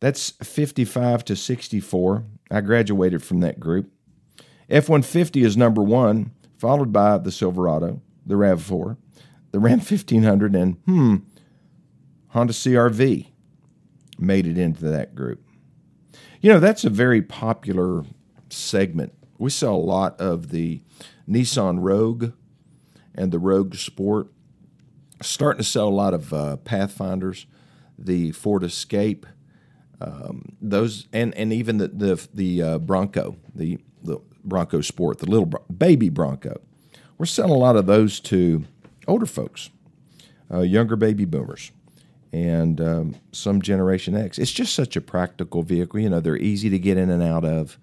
That's 0.00 0.30
55 0.42 1.24
to 1.26 1.36
64. 1.36 2.24
I 2.50 2.60
graduated 2.60 3.22
from 3.22 3.40
that 3.40 3.60
group. 3.60 3.90
F 4.68 4.88
150 4.88 5.42
is 5.42 5.56
number 5.56 5.82
one, 5.82 6.32
followed 6.58 6.92
by 6.92 7.18
the 7.18 7.32
Silverado, 7.32 8.00
the 8.24 8.34
RAV4, 8.34 8.96
the 9.50 9.58
Ram 9.58 9.78
1500, 9.78 10.54
and 10.54 10.74
hmm, 10.84 11.16
Honda 12.28 12.52
CRV 12.52 13.28
made 14.18 14.46
it 14.46 14.58
into 14.58 14.84
that 14.84 15.14
group. 15.14 15.42
You 16.40 16.52
know, 16.52 16.60
that's 16.60 16.84
a 16.84 16.90
very 16.90 17.20
popular 17.22 18.04
segment. 18.48 19.12
We 19.38 19.50
sell 19.50 19.74
a 19.74 19.76
lot 19.76 20.20
of 20.20 20.50
the 20.50 20.82
Nissan 21.28 21.78
Rogue 21.80 22.32
and 23.14 23.32
the 23.32 23.38
Rogue 23.38 23.74
Sport. 23.74 24.28
Starting 25.22 25.62
to 25.62 25.68
sell 25.68 25.88
a 25.88 25.90
lot 25.90 26.14
of 26.14 26.32
uh, 26.32 26.56
Pathfinders, 26.58 27.46
the 27.98 28.32
Ford 28.32 28.62
Escape, 28.62 29.26
um, 30.00 30.56
those, 30.60 31.06
and, 31.12 31.34
and 31.34 31.52
even 31.52 31.78
the 31.78 31.88
the, 31.88 32.28
the 32.32 32.62
uh, 32.62 32.78
Bronco, 32.78 33.36
the 33.54 33.78
the 34.02 34.18
Bronco 34.44 34.80
Sport, 34.80 35.18
the 35.18 35.30
little 35.30 35.46
baby 35.46 36.08
Bronco. 36.08 36.60
We're 37.18 37.26
selling 37.26 37.52
a 37.52 37.58
lot 37.58 37.76
of 37.76 37.86
those 37.86 38.18
to 38.20 38.64
older 39.06 39.26
folks, 39.26 39.70
uh, 40.50 40.60
younger 40.60 40.96
baby 40.96 41.26
boomers 41.26 41.70
and 42.32 42.80
um, 42.80 43.16
some 43.32 43.60
Generation 43.60 44.16
X. 44.16 44.38
It's 44.38 44.52
just 44.52 44.74
such 44.74 44.96
a 44.96 45.00
practical 45.00 45.62
vehicle. 45.62 46.00
You 46.00 46.10
know, 46.10 46.20
they're 46.20 46.36
easy 46.36 46.70
to 46.70 46.78
get 46.78 46.96
in 46.96 47.10
and 47.10 47.22
out 47.22 47.44
of. 47.44 47.78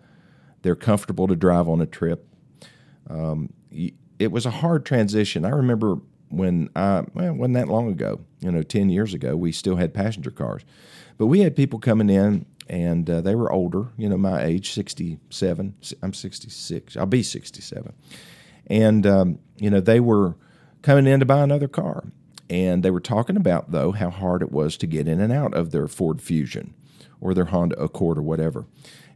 They're 0.62 0.75
comfortable 0.75 1.27
to 1.27 1.36
drive 1.36 1.67
on 1.67 1.81
a 1.81 1.86
trip. 1.86 2.27
Um, 3.09 3.53
it 4.19 4.31
was 4.31 4.45
a 4.45 4.51
hard 4.51 4.86
transition. 4.86 5.45
I 5.45 5.50
remember 5.50 5.97
when 6.29 6.69
I 6.75 7.03
well, 7.13 7.34
wasn't 7.34 7.55
that 7.55 7.67
long 7.67 7.89
ago. 7.89 8.22
You 8.39 8.51
know, 8.51 8.63
ten 8.63 8.89
years 8.89 9.13
ago, 9.13 9.36
we 9.36 9.51
still 9.51 9.75
had 9.75 9.93
passenger 9.93 10.31
cars, 10.31 10.63
but 11.17 11.27
we 11.27 11.39
had 11.39 11.55
people 11.55 11.79
coming 11.79 12.10
in 12.10 12.46
and 12.69 13.10
uh, 13.10 13.22
they 13.22 13.36
were 13.36 13.51
older. 13.51 13.88
You 13.98 14.10
know, 14.10 14.17
my 14.17 14.43
age, 14.43 14.72
sixty-seven. 14.72 15.75
I'm 16.01 16.13
sixty-six. 16.13 16.98
I'll 16.98 17.05
be 17.05 17.24
sixty-seven, 17.24 17.93
and 18.67 19.07
um, 19.07 19.39
you 19.57 19.69
know 19.69 19.79
they 19.79 20.00
were 20.00 20.36
coming 20.81 21.07
in 21.07 21.19
to 21.19 21.25
buy 21.25 21.41
another 21.41 21.67
car, 21.67 22.03
and 22.50 22.84
they 22.84 22.91
were 22.91 23.00
talking 23.00 23.36
about, 23.36 23.72
though, 23.72 23.91
how 23.91 24.10
hard 24.10 24.41
it 24.41 24.51
was 24.51 24.77
to 24.77 24.88
get 24.88 25.07
in 25.07 25.19
and 25.19 25.34
out 25.34 25.53
of 25.53 25.72
their 25.72 25.88
Ford 25.88 26.22
Fusion 26.22 26.74
or 27.19 27.34
their 27.34 27.46
Honda 27.46 27.77
Accord 27.79 28.17
or 28.17 28.22
whatever. 28.22 28.65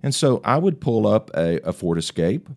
And 0.03 0.13
so 0.15 0.41
I 0.44 0.58
would 0.58 0.82
pull 0.82 1.08
up 1.08 1.30
a, 1.36 1.60
a 1.62 1.72
Ford 1.72 1.98
Escape 1.98 2.50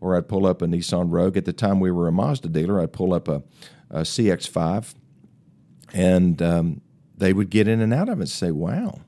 or 0.00 0.16
I'd 0.16 0.28
pull 0.28 0.46
up 0.46 0.62
a 0.62 0.66
Nissan 0.66 1.06
Rogue. 1.10 1.36
At 1.36 1.44
the 1.44 1.52
time 1.52 1.80
we 1.80 1.90
were 1.90 2.08
a 2.08 2.12
Mazda 2.12 2.48
dealer, 2.48 2.80
I'd 2.80 2.92
pull 2.92 3.12
up 3.12 3.28
a, 3.28 3.42
a 3.90 4.00
CX5 4.00 4.94
and 5.92 6.42
um, 6.42 6.80
they 7.16 7.32
would 7.32 7.50
get 7.50 7.68
in 7.68 7.80
and 7.80 7.92
out 7.92 8.08
of 8.08 8.18
it 8.18 8.22
and 8.22 8.28
say, 8.28 8.50
wow, 8.50 9.00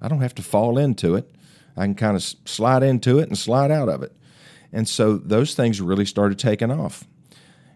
I 0.00 0.08
don't 0.08 0.20
have 0.20 0.34
to 0.36 0.42
fall 0.42 0.78
into 0.78 1.14
it. 1.14 1.30
I 1.76 1.84
can 1.84 1.94
kind 1.94 2.16
of 2.16 2.22
slide 2.22 2.82
into 2.82 3.18
it 3.18 3.28
and 3.28 3.38
slide 3.38 3.70
out 3.70 3.88
of 3.88 4.02
it. 4.02 4.14
And 4.72 4.88
so 4.88 5.16
those 5.16 5.54
things 5.54 5.80
really 5.80 6.06
started 6.06 6.38
taking 6.38 6.70
off. 6.70 7.04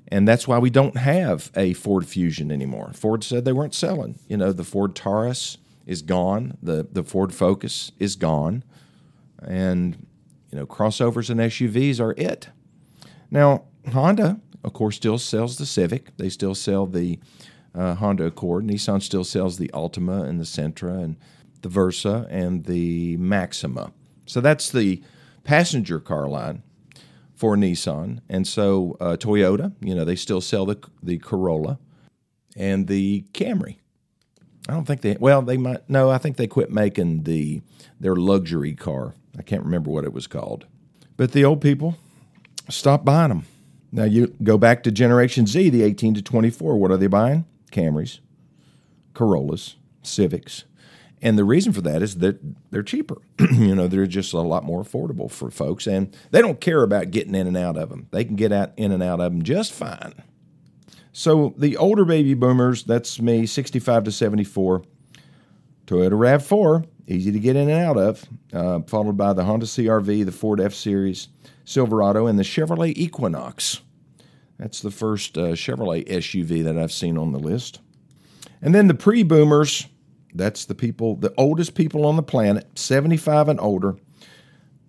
And 0.09 0.27
that's 0.27 0.47
why 0.47 0.59
we 0.59 0.71
don't 0.71 0.97
have 0.97 1.51
a 1.57 1.73
Ford 1.75 2.07
Fusion 2.07 2.51
anymore. 2.53 2.93
Ford 2.95 3.25
said 3.25 3.45
they 3.45 3.53
weren't 3.53 3.75
selling. 3.75 4.19
You 4.29 4.37
know, 4.37 4.53
the 4.53 4.65
Ford 4.65 4.95
Taurus 4.95 5.59
is 5.85 6.03
gone, 6.03 6.57
the, 6.63 6.87
the 6.91 7.03
Ford 7.03 7.35
Focus 7.35 7.93
is 7.99 8.17
gone, 8.17 8.65
and, 9.43 10.07
you 10.51 10.59
know, 10.59 10.67
crossovers 10.67 11.29
and 11.29 11.41
SUVs 11.41 12.01
are 12.01 12.13
it. 12.17 12.49
Now, 13.31 13.65
Honda, 13.93 14.41
course, 14.73 14.97
still 14.97 15.19
sells 15.19 15.59
the 15.59 15.67
Civic, 15.67 16.17
they 16.17 16.29
still 16.29 16.55
sell 16.55 16.87
the 16.87 17.19
uh, 17.75 17.95
Honda 17.95 18.25
Accord. 18.25 18.65
Nissan 18.65 19.03
still 19.03 19.25
sells 19.25 19.59
the 19.59 19.69
Altima 19.69 20.27
and 20.27 20.41
the 20.41 20.45
Sentra 20.45 21.03
and 21.03 21.17
the 21.63 21.69
Versa 21.69 22.27
and 22.31 22.65
the 22.65 23.17
Maxima. 23.19 23.93
So 24.25 24.41
that's 24.41 24.71
the 24.71 25.03
passenger 25.45 26.01
car 26.01 26.29
line 26.29 26.63
for 27.35 27.55
Nissan, 27.55 28.21
and 28.29 28.47
so 28.47 28.97
uh, 28.99 29.17
Toyota, 29.19 29.73
you 29.81 29.95
know, 29.95 30.05
they 30.05 30.17
still 30.17 30.41
sell 30.41 30.65
the 30.65 30.79
the 31.03 31.19
Corolla 31.19 31.79
and 32.57 32.87
the 32.87 33.27
Camry. 33.33 33.77
I 34.69 34.73
don't 34.73 34.87
think 34.87 35.03
they 35.03 35.17
well 35.21 35.43
they 35.43 35.59
might 35.59 35.89
no 35.89 36.11
I 36.11 36.19
think 36.19 36.39
they 36.39 36.47
quit 36.47 36.71
making 36.71 37.25
the 37.25 37.61
their 38.01 38.17
luxury 38.17 38.75
car. 38.75 39.15
I 39.39 39.43
can't 39.43 39.63
remember 39.63 39.91
what 39.91 40.05
it 40.05 40.15
was 40.15 40.27
called, 40.27 40.67
but 41.17 41.33
the 41.33 41.45
old 41.45 41.61
people 41.61 41.97
stopped 42.71 43.05
buying 43.05 43.29
them. 43.29 43.47
Now 43.97 44.05
you 44.05 44.35
go 44.43 44.59
back 44.59 44.83
to 44.83 44.93
Generation 44.93 45.47
Z, 45.47 45.71
the 45.71 45.83
18 45.83 46.13
to 46.15 46.23
24. 46.23 46.77
What 46.77 46.91
are 46.91 46.99
they 46.99 47.07
buying? 47.07 47.47
Camrys, 47.73 48.21
Corollas, 49.15 49.77
Civics, 50.03 50.65
And 51.23 51.39
the 51.39 51.45
reason 51.45 51.73
for 51.73 51.81
that 51.81 52.03
is 52.03 52.19
that 52.19 52.39
they're 52.71 52.83
cheaper. 52.83 53.17
you 53.41 53.75
know, 53.75 53.89
they're 53.89 54.07
just 54.07 54.35
a 54.35 54.41
lot 54.41 54.65
more 54.65 54.85
affordable 54.85 55.31
for 55.31 55.51
folks, 55.51 55.87
and 55.87 56.15
they 56.31 56.43
don't 56.43 56.61
care 56.61 56.83
about 56.83 57.11
getting 57.11 57.35
in 57.35 57.47
and 57.47 57.57
out 57.57 57.79
of 57.79 57.89
them. 57.89 58.07
They 58.11 58.23
can 58.23 58.37
get 58.37 58.53
out 58.53 58.73
in 58.77 58.93
and 58.93 59.03
out 59.03 59.19
of 59.21 59.33
them 59.33 59.43
just 59.43 59.73
fine. 59.73 60.13
So 61.13 61.55
the 61.57 61.79
older 61.79 62.05
baby 62.05 62.35
boomers, 62.35 62.85
that's 62.85 63.19
me, 63.19 63.47
65 63.47 64.05
to 64.05 64.13
74, 64.13 64.83
Toyota 65.87 66.11
RAV4, 66.11 66.85
easy 67.09 67.33
to 67.33 67.41
get 67.41 67.57
in 67.57 67.71
and 67.71 67.83
out 67.83 67.97
of, 67.97 68.29
uh, 68.53 68.81
followed 68.81 69.17
by 69.17 69.33
the 69.33 69.45
Honda 69.45 69.65
CRV, 69.65 70.27
the 70.27 70.33
Ford 70.33 70.61
F 70.61 70.75
Series, 70.75 71.29
Silverado, 71.65 72.27
and 72.27 72.39
the 72.39 72.43
Chevrolet 72.43 72.93
Equinox. 72.95 73.81
That's 74.59 74.81
the 74.81 74.91
first 74.91 75.37
uh, 75.37 75.53
Chevrolet 75.53 76.09
SUV 76.09 76.65
that 76.65 76.79
I've 76.79 76.93
seen 76.93 77.19
on 77.19 77.33
the 77.33 77.39
list. 77.39 77.81
And 78.63 78.75
then 78.75 78.89
the 78.89 78.95
pre 78.95 79.23
boomers, 79.23 79.87
that's 80.35 80.65
the 80.65 80.75
people, 80.75 81.17
the 81.17 81.35
oldest 81.37 81.75
people 81.75 82.07
on 82.07 82.17
the 82.17 82.23
planet, 82.23 82.79
75 82.79 83.49
and 83.49 83.61
older. 83.61 83.97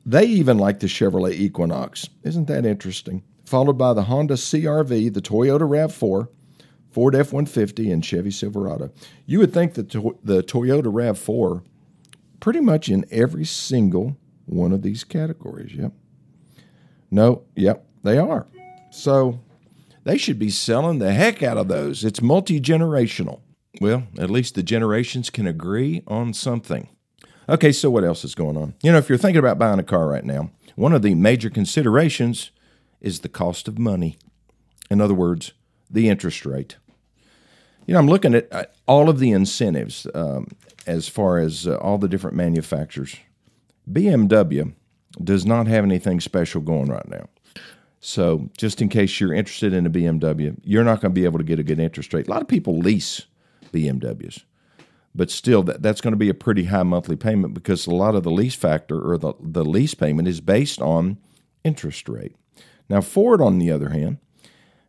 They 0.05 0.25
even 0.25 0.57
like 0.57 0.79
the 0.79 0.87
Chevrolet 0.87 1.33
Equinox. 1.33 2.07
Isn't 2.23 2.47
that 2.47 2.65
interesting? 2.65 3.23
followed 3.47 3.77
by 3.77 3.93
the 3.93 4.03
Honda 4.03 4.33
CRV, 4.33 5.13
the 5.13 5.21
Toyota 5.21 5.61
RAV4, 5.61 6.27
Ford 6.91 7.15
F 7.15 7.31
150, 7.31 7.91
and 7.91 8.03
Chevy 8.03 8.31
Silverado. 8.31 8.91
You 9.25 9.39
would 9.39 9.53
think 9.53 9.75
that 9.75 9.89
the 9.89 10.43
Toyota 10.43 10.83
RAV4 10.83 11.63
pretty 12.39 12.59
much 12.59 12.89
in 12.89 13.05
every 13.09 13.45
single 13.45 14.17
one 14.45 14.73
of 14.73 14.81
these 14.81 15.03
categories. 15.03 15.73
Yep. 15.73 15.93
No, 17.09 17.43
yep, 17.55 17.85
they 18.03 18.17
are. 18.17 18.47
So 18.91 19.39
they 20.07 20.17
should 20.17 20.39
be 20.39 20.49
selling 20.49 20.99
the 20.99 21.11
heck 21.11 21.43
out 21.43 21.57
of 21.57 21.67
those. 21.67 22.05
It's 22.05 22.21
multi 22.21 22.61
generational. 22.61 23.41
Well, 23.81 24.03
at 24.17 24.29
least 24.29 24.55
the 24.55 24.63
generations 24.63 25.29
can 25.29 25.45
agree 25.45 26.01
on 26.07 26.33
something. 26.33 26.87
Okay, 27.49 27.73
so 27.73 27.89
what 27.89 28.05
else 28.05 28.23
is 28.23 28.33
going 28.33 28.55
on? 28.55 28.73
You 28.81 28.93
know, 28.93 28.99
if 28.99 29.09
you're 29.09 29.17
thinking 29.17 29.39
about 29.39 29.59
buying 29.59 29.79
a 29.79 29.83
car 29.83 30.07
right 30.07 30.23
now, 30.23 30.51
one 30.75 30.93
of 30.93 31.01
the 31.01 31.13
major 31.13 31.49
considerations 31.49 32.51
is 33.01 33.19
the 33.19 33.27
cost 33.27 33.67
of 33.67 33.77
money. 33.77 34.17
In 34.89 35.01
other 35.01 35.13
words, 35.13 35.51
the 35.91 36.07
interest 36.07 36.45
rate. 36.45 36.77
You 37.85 37.93
know, 37.93 37.99
I'm 37.99 38.07
looking 38.07 38.33
at 38.33 38.75
all 38.87 39.09
of 39.09 39.19
the 39.19 39.31
incentives 39.31 40.07
um, 40.15 40.47
as 40.85 41.09
far 41.09 41.37
as 41.37 41.67
uh, 41.67 41.75
all 41.77 41.97
the 41.97 42.07
different 42.07 42.37
manufacturers. 42.37 43.17
BMW 43.91 44.73
does 45.21 45.45
not 45.45 45.67
have 45.67 45.83
anything 45.83 46.21
special 46.21 46.61
going 46.61 46.87
right 46.87 47.09
now. 47.09 47.27
So, 48.07 48.49
just 48.57 48.81
in 48.81 48.87
case 48.87 49.19
you're 49.19 49.33
interested 49.33 49.73
in 49.73 49.85
a 49.85 49.89
BMW, 49.89 50.57
you're 50.63 50.85
not 50.85 51.01
going 51.01 51.13
to 51.13 51.19
be 51.19 51.25
able 51.25 51.39
to 51.39 51.43
get 51.43 51.59
a 51.59 51.63
good 51.63 51.77
interest 51.77 52.13
rate. 52.13 52.29
A 52.29 52.31
lot 52.31 52.41
of 52.41 52.47
people 52.47 52.77
lease 52.77 53.23
BMWs, 53.73 54.45
but 55.13 55.29
still, 55.29 55.61
that, 55.63 55.81
that's 55.81 55.99
going 55.99 56.13
to 56.13 56.17
be 56.17 56.29
a 56.29 56.33
pretty 56.33 56.63
high 56.63 56.83
monthly 56.83 57.17
payment 57.17 57.53
because 57.53 57.85
a 57.85 57.91
lot 57.91 58.15
of 58.15 58.23
the 58.23 58.31
lease 58.31 58.55
factor 58.55 58.97
or 58.97 59.17
the, 59.17 59.33
the 59.41 59.65
lease 59.65 59.93
payment 59.93 60.25
is 60.25 60.39
based 60.39 60.81
on 60.81 61.17
interest 61.65 62.07
rate. 62.07 62.33
Now, 62.87 63.01
Ford, 63.01 63.41
on 63.41 63.59
the 63.59 63.71
other 63.71 63.89
hand, 63.89 64.19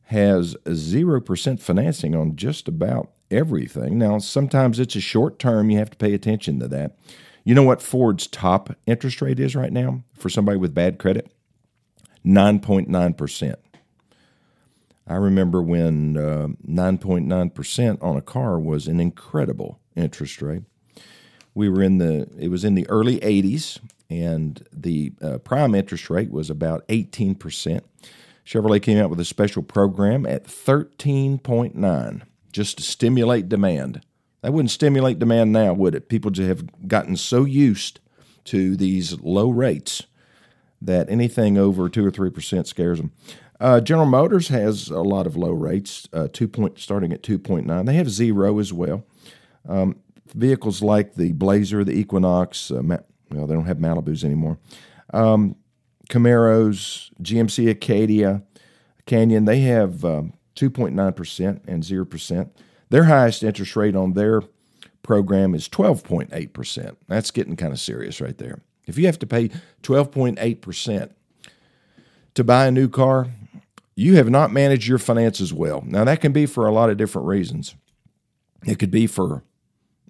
has 0.05 0.55
0% 0.67 1.61
financing 1.61 2.15
on 2.15 2.37
just 2.37 2.69
about 2.69 3.11
everything. 3.33 3.99
Now, 3.99 4.19
sometimes 4.19 4.79
it's 4.79 4.95
a 4.95 5.01
short 5.01 5.41
term, 5.41 5.71
you 5.71 5.79
have 5.79 5.91
to 5.91 5.97
pay 5.97 6.15
attention 6.15 6.61
to 6.61 6.69
that. 6.69 6.97
You 7.43 7.57
know 7.57 7.65
what 7.65 7.83
Ford's 7.83 8.29
top 8.29 8.77
interest 8.87 9.21
rate 9.21 9.41
is 9.41 9.57
right 9.57 9.73
now 9.73 10.05
for 10.17 10.29
somebody 10.29 10.57
with 10.57 10.73
bad 10.73 11.01
credit? 11.01 11.33
9.9%. 12.25 13.55
I 15.07 15.15
remember 15.15 15.63
when 15.63 16.17
uh, 16.17 16.49
9.9% 16.67 18.03
on 18.03 18.17
a 18.17 18.23
car 18.23 18.59
was 18.59 18.87
an 18.87 19.01
incredible 19.01 19.81
interest 19.97 20.43
rate. 20.43 20.65
We 21.55 21.69
were 21.69 21.83
in 21.83 21.99
the, 21.99 22.29
it 22.39 22.49
was 22.49 22.65
in 22.65 22.75
the 22.75 22.89
early 22.89 23.19
80s, 23.21 23.79
and 24.11 24.67
the 24.73 25.13
uh, 25.23 25.39
prime 25.39 25.75
interest 25.75 26.11
rate 26.11 26.31
was 26.31 26.51
about 26.51 26.87
18%. 26.89 27.81
Chevrolet 28.45 28.83
came 28.83 28.99
out 28.99 29.11
with 29.11 29.21
a 29.21 29.25
special 29.25 29.63
program 29.63 30.27
at 30.27 30.45
13.9 30.45 32.23
just 32.53 32.77
to 32.79 32.83
stimulate 32.83 33.49
demand. 33.49 34.03
That 34.43 34.53
wouldn't 34.53 34.71
stimulate 34.71 35.19
demand 35.19 35.53
now, 35.53 35.73
would 35.73 35.95
it? 35.95 36.09
People 36.09 36.33
have 36.35 36.89
gotten 36.89 37.17
so 37.17 37.45
used 37.45 38.01
to 38.45 38.77
these 38.77 39.21
low 39.21 39.51
rates 39.51 40.05
that 40.81 41.11
anything 41.11 41.59
over 41.59 41.89
2 41.89 42.05
or 42.05 42.11
3% 42.11 42.67
scares 42.67 42.99
them. 42.99 43.13
Uh, 43.61 43.81
General 43.81 44.07
Motors 44.07 44.49
has 44.49 44.89
a 44.89 45.01
lot 45.01 45.27
of 45.27 45.37
low 45.37 45.51
rates, 45.51 46.09
uh, 46.13 46.29
two 46.33 46.47
point, 46.47 46.79
starting 46.79 47.13
at 47.13 47.23
2.9. 47.23 47.87
They 47.87 47.95
have 47.95 48.09
zero 48.09 48.59
as 48.61 48.73
well. 48.73 49.05
Um, 49.69 49.97
vehicles 50.35 50.81
like 50.83 51.15
the 51.15 51.33
Blazer, 51.33 51.83
the 51.83 51.99
Equinox, 51.99 52.71
uh, 52.71 52.83
well, 53.31 53.47
they 53.47 53.55
don't 53.55 53.67
have 53.67 53.79
Malibus 53.79 54.25
anymore. 54.25 54.59
Um, 55.13 55.57
Camaros, 56.09 57.11
GMC 57.21 57.69
Acadia, 57.69 58.43
Canyon, 59.07 59.45
they 59.45 59.61
have 59.61 60.05
um, 60.05 60.35
2.9% 60.55 61.61
and 61.67 61.83
0%. 61.83 62.51
Their 62.91 63.05
highest 63.05 63.43
interest 63.43 63.77
rate 63.77 63.97
on 63.97 64.13
their 64.13 64.43
program 65.03 65.55
is 65.55 65.69
12.8%. 65.69 66.97
That's 67.07 67.31
getting 67.31 67.57
kind 67.57 67.73
of 67.73 67.81
serious 67.81 68.21
right 68.21 68.39
there. 68.39 68.61
If 68.89 68.99
you 68.99 69.07
have 69.07 69.19
to 69.21 69.27
pay 69.27 69.51
12.8% 69.83 71.11
to 72.35 72.45
buy 72.45 72.67
a 72.67 72.71
new 72.73 72.89
car, 72.89 73.29
you 73.95 74.17
have 74.17 74.31
not 74.31 74.53
managed 74.53 74.89
your 74.89 74.99
finances 74.99 75.53
well. 75.53 75.85
Now, 75.87 76.05
that 76.05 76.21
can 76.21 76.33
be 76.33 76.47
for 76.47 76.67
a 76.67 76.73
lot 76.73 76.91
of 76.91 76.97
different 76.97 77.29
reasons. 77.29 77.75
It 78.67 78.79
could 78.79 78.91
be 78.91 79.07
for 79.07 79.45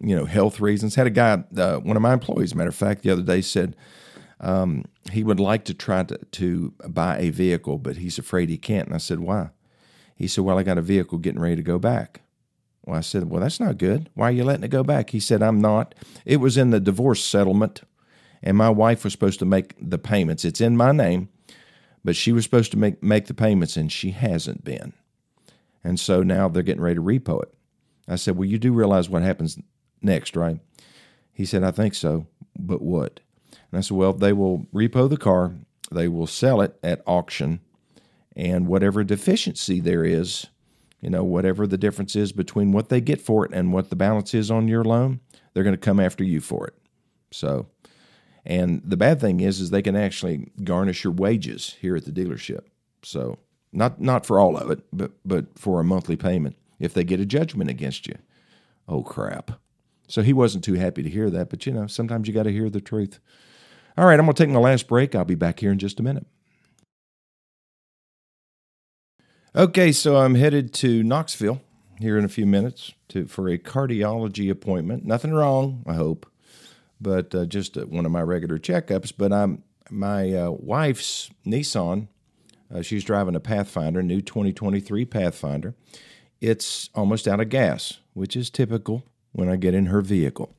you 0.00 0.14
know, 0.14 0.24
health 0.24 0.60
reasons. 0.60 0.94
Had 0.94 1.06
a 1.06 1.10
guy, 1.10 1.42
uh, 1.56 1.78
one 1.78 1.96
of 1.96 2.02
my 2.02 2.12
employees, 2.12 2.54
matter 2.54 2.68
of 2.68 2.74
fact, 2.74 3.02
the 3.02 3.10
other 3.10 3.22
day 3.22 3.40
said 3.40 3.76
um, 4.40 4.84
he 5.10 5.24
would 5.24 5.40
like 5.40 5.64
to 5.64 5.74
try 5.74 6.04
to, 6.04 6.16
to 6.16 6.72
buy 6.86 7.18
a 7.18 7.30
vehicle, 7.30 7.78
but 7.78 7.96
he's 7.96 8.18
afraid 8.18 8.48
he 8.48 8.58
can't. 8.58 8.86
And 8.86 8.94
I 8.94 8.98
said, 8.98 9.20
why? 9.20 9.50
He 10.14 10.26
said, 10.26 10.44
well, 10.44 10.58
I 10.58 10.62
got 10.62 10.78
a 10.78 10.82
vehicle 10.82 11.18
getting 11.18 11.40
ready 11.40 11.56
to 11.56 11.62
go 11.62 11.78
back. 11.78 12.22
Well, 12.84 12.96
I 12.96 13.00
said, 13.00 13.28
well, 13.28 13.40
that's 13.40 13.60
not 13.60 13.78
good. 13.78 14.08
Why 14.14 14.28
are 14.28 14.32
you 14.32 14.44
letting 14.44 14.64
it 14.64 14.68
go 14.68 14.82
back? 14.82 15.10
He 15.10 15.20
said, 15.20 15.42
I'm 15.42 15.60
not. 15.60 15.94
It 16.24 16.38
was 16.38 16.56
in 16.56 16.70
the 16.70 16.80
divorce 16.80 17.24
settlement, 17.24 17.82
and 18.42 18.56
my 18.56 18.70
wife 18.70 19.04
was 19.04 19.12
supposed 19.12 19.38
to 19.40 19.44
make 19.44 19.74
the 19.80 19.98
payments. 19.98 20.44
It's 20.44 20.60
in 20.60 20.76
my 20.76 20.92
name, 20.92 21.28
but 22.04 22.16
she 22.16 22.32
was 22.32 22.44
supposed 22.44 22.70
to 22.72 22.78
make, 22.78 23.02
make 23.02 23.26
the 23.26 23.34
payments, 23.34 23.76
and 23.76 23.90
she 23.90 24.10
hasn't 24.12 24.64
been. 24.64 24.92
And 25.84 25.98
so 25.98 26.22
now 26.22 26.48
they're 26.48 26.62
getting 26.62 26.82
ready 26.82 26.96
to 26.96 27.02
repo 27.02 27.42
it. 27.42 27.54
I 28.06 28.16
said, 28.16 28.36
well, 28.36 28.48
you 28.48 28.58
do 28.58 28.72
realize 28.72 29.08
what 29.08 29.22
happens 29.22 29.58
next, 30.02 30.36
right? 30.36 30.60
He 31.32 31.44
said, 31.44 31.62
I 31.62 31.70
think 31.70 31.94
so, 31.94 32.26
but 32.58 32.82
what? 32.82 33.20
And 33.70 33.78
I 33.78 33.80
said, 33.80 33.96
Well, 33.96 34.12
they 34.12 34.32
will 34.32 34.66
repo 34.74 35.08
the 35.08 35.16
car, 35.16 35.54
they 35.90 36.08
will 36.08 36.26
sell 36.26 36.60
it 36.60 36.78
at 36.82 37.02
auction, 37.06 37.60
and 38.34 38.66
whatever 38.66 39.04
deficiency 39.04 39.80
there 39.80 40.04
is, 40.04 40.46
you 41.00 41.10
know, 41.10 41.24
whatever 41.24 41.66
the 41.66 41.78
difference 41.78 42.16
is 42.16 42.32
between 42.32 42.72
what 42.72 42.88
they 42.88 43.00
get 43.00 43.20
for 43.20 43.44
it 43.44 43.52
and 43.52 43.72
what 43.72 43.90
the 43.90 43.96
balance 43.96 44.34
is 44.34 44.50
on 44.50 44.68
your 44.68 44.84
loan, 44.84 45.20
they're 45.52 45.62
going 45.62 45.74
to 45.74 45.78
come 45.78 46.00
after 46.00 46.24
you 46.24 46.40
for 46.40 46.66
it. 46.66 46.74
So, 47.30 47.66
and 48.48 48.80
the 48.82 48.96
bad 48.96 49.20
thing 49.20 49.40
is, 49.40 49.60
is 49.60 49.68
they 49.68 49.82
can 49.82 49.94
actually 49.94 50.50
garnish 50.64 51.04
your 51.04 51.12
wages 51.12 51.76
here 51.80 51.94
at 51.94 52.06
the 52.06 52.10
dealership. 52.10 52.62
So, 53.02 53.38
not 53.72 54.00
not 54.00 54.24
for 54.24 54.40
all 54.40 54.56
of 54.56 54.70
it, 54.70 54.80
but 54.90 55.12
but 55.24 55.58
for 55.58 55.78
a 55.78 55.84
monthly 55.84 56.16
payment 56.16 56.56
if 56.80 56.94
they 56.94 57.04
get 57.04 57.20
a 57.20 57.26
judgment 57.26 57.68
against 57.68 58.06
you. 58.06 58.16
Oh 58.88 59.02
crap! 59.02 59.60
So 60.08 60.22
he 60.22 60.32
wasn't 60.32 60.64
too 60.64 60.74
happy 60.74 61.02
to 61.02 61.10
hear 61.10 61.28
that, 61.28 61.50
but 61.50 61.66
you 61.66 61.72
know, 61.72 61.86
sometimes 61.86 62.26
you 62.26 62.32
got 62.32 62.44
to 62.44 62.52
hear 62.52 62.70
the 62.70 62.80
truth. 62.80 63.20
All 63.98 64.06
right, 64.06 64.18
I'm 64.18 64.24
going 64.24 64.34
to 64.34 64.44
take 64.44 64.52
my 64.52 64.60
last 64.60 64.88
break. 64.88 65.14
I'll 65.14 65.24
be 65.24 65.34
back 65.34 65.60
here 65.60 65.70
in 65.70 65.78
just 65.78 66.00
a 66.00 66.02
minute. 66.02 66.26
Okay, 69.54 69.92
so 69.92 70.16
I'm 70.16 70.36
headed 70.36 70.72
to 70.74 71.02
Knoxville 71.02 71.60
here 71.98 72.16
in 72.16 72.24
a 72.24 72.28
few 72.28 72.46
minutes 72.46 72.94
to 73.08 73.26
for 73.26 73.48
a 73.48 73.58
cardiology 73.58 74.50
appointment. 74.50 75.04
Nothing 75.04 75.32
wrong, 75.32 75.82
I 75.86 75.94
hope, 75.94 76.30
but 77.00 77.34
uh, 77.34 77.46
just 77.46 77.76
uh, 77.76 77.82
one 77.82 78.06
of 78.06 78.12
my 78.12 78.22
regular 78.22 78.58
checkups. 78.58 79.12
But 79.16 79.32
I'm 79.32 79.62
my 79.90 80.32
uh, 80.32 80.50
wife's 80.50 81.30
Nissan. 81.46 82.08
Uh, 82.72 82.82
she's 82.82 83.04
driving 83.04 83.34
a 83.34 83.40
Pathfinder, 83.40 84.02
new 84.02 84.20
2023 84.20 85.04
Pathfinder. 85.06 85.74
It's 86.40 86.90
almost 86.94 87.26
out 87.26 87.40
of 87.40 87.48
gas, 87.48 87.98
which 88.12 88.36
is 88.36 88.50
typical 88.50 89.04
when 89.32 89.48
I 89.48 89.56
get 89.56 89.74
in 89.74 89.86
her 89.86 90.02
vehicle. 90.02 90.54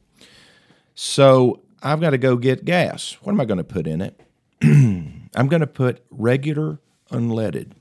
So 0.95 1.61
I've 1.81 2.01
got 2.01 2.09
to 2.09 2.17
go 2.17 2.35
get 2.35 2.65
gas. 2.65 3.17
What 3.21 3.33
am 3.33 3.39
I 3.39 3.45
going 3.45 3.59
to 3.59 3.63
put 3.63 3.87
in 3.87 4.01
it? 4.01 4.19
I'm 4.61 5.47
going 5.47 5.61
to 5.61 5.67
put 5.67 6.03
regular 6.09 6.79
unleaded 7.11 7.71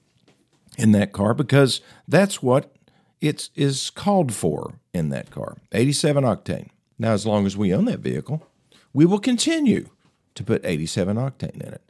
in 0.77 0.92
that 0.92 1.12
car 1.12 1.35
because 1.35 1.81
that's 2.07 2.42
what 2.42 2.73
it 3.21 3.51
is 3.57 3.90
called 3.90 4.33
for 4.33 4.75
in 4.94 5.09
that 5.09 5.31
car 5.31 5.57
87 5.73 6.25
octane. 6.25 6.68
Now, 6.99 7.13
as 7.13 7.27
long 7.27 7.47
as 7.47 7.57
we 7.57 7.73
own 7.73 7.85
that 7.87 8.01
vehicle, 8.01 8.47
we 8.93 9.07
will 9.07 9.21
continue 9.21 9.91
to 10.35 10.45
put 10.45 10.65
87 10.65 11.17
octane 11.17 11.55
in 11.55 11.73
it. 11.73 11.83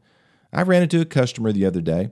I 0.52 0.62
ran 0.62 0.82
into 0.82 1.00
a 1.00 1.06
customer 1.06 1.52
the 1.52 1.66
other 1.66 1.80
day 1.80 2.10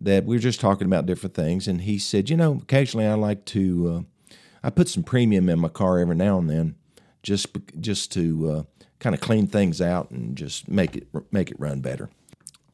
that 0.00 0.24
we 0.24 0.36
were 0.36 0.40
just 0.40 0.60
talking 0.60 0.86
about 0.86 1.06
different 1.06 1.34
things, 1.34 1.66
and 1.66 1.82
he 1.82 1.98
said, 1.98 2.28
You 2.28 2.36
know, 2.36 2.60
occasionally 2.62 3.06
I 3.06 3.14
like 3.14 3.44
to 3.46 4.06
uh, 4.32 4.36
I 4.62 4.70
put 4.70 4.88
some 4.88 5.02
premium 5.02 5.48
in 5.48 5.60
my 5.60 5.68
car 5.68 5.98
every 5.98 6.16
now 6.16 6.38
and 6.38 6.50
then 6.50 6.74
just 7.22 7.48
just 7.80 8.12
to 8.12 8.50
uh, 8.50 8.62
kind 8.98 9.14
of 9.14 9.20
clean 9.20 9.46
things 9.46 9.80
out 9.80 10.10
and 10.10 10.36
just 10.36 10.68
make 10.68 10.96
it 10.96 11.06
make 11.30 11.50
it 11.50 11.60
run 11.60 11.80
better. 11.80 12.10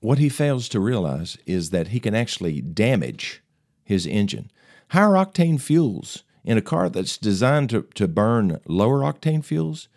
What 0.01 0.19
he 0.19 0.29
fails 0.29 0.69
to 0.71 0.81
realize 0.81 1.39
is 1.47 1.71
that 1.71 1.89
he 1.89 2.01
can 2.01 2.15
actually 2.15 2.61
damage 2.61 3.43
his 3.85 4.07
engine. 4.07 4.51
Higher 4.89 5.11
octane 5.11 5.61
fuels 5.61 6.25
in 6.45 6.59
a 6.59 6.63
car 6.63 6.89
that's 6.89 7.17
designed 7.17 7.71
to, 7.71 7.83
to 7.95 8.09
burn 8.09 8.61
lower 8.67 9.01
octane 9.01 9.45
fuels 9.45 9.89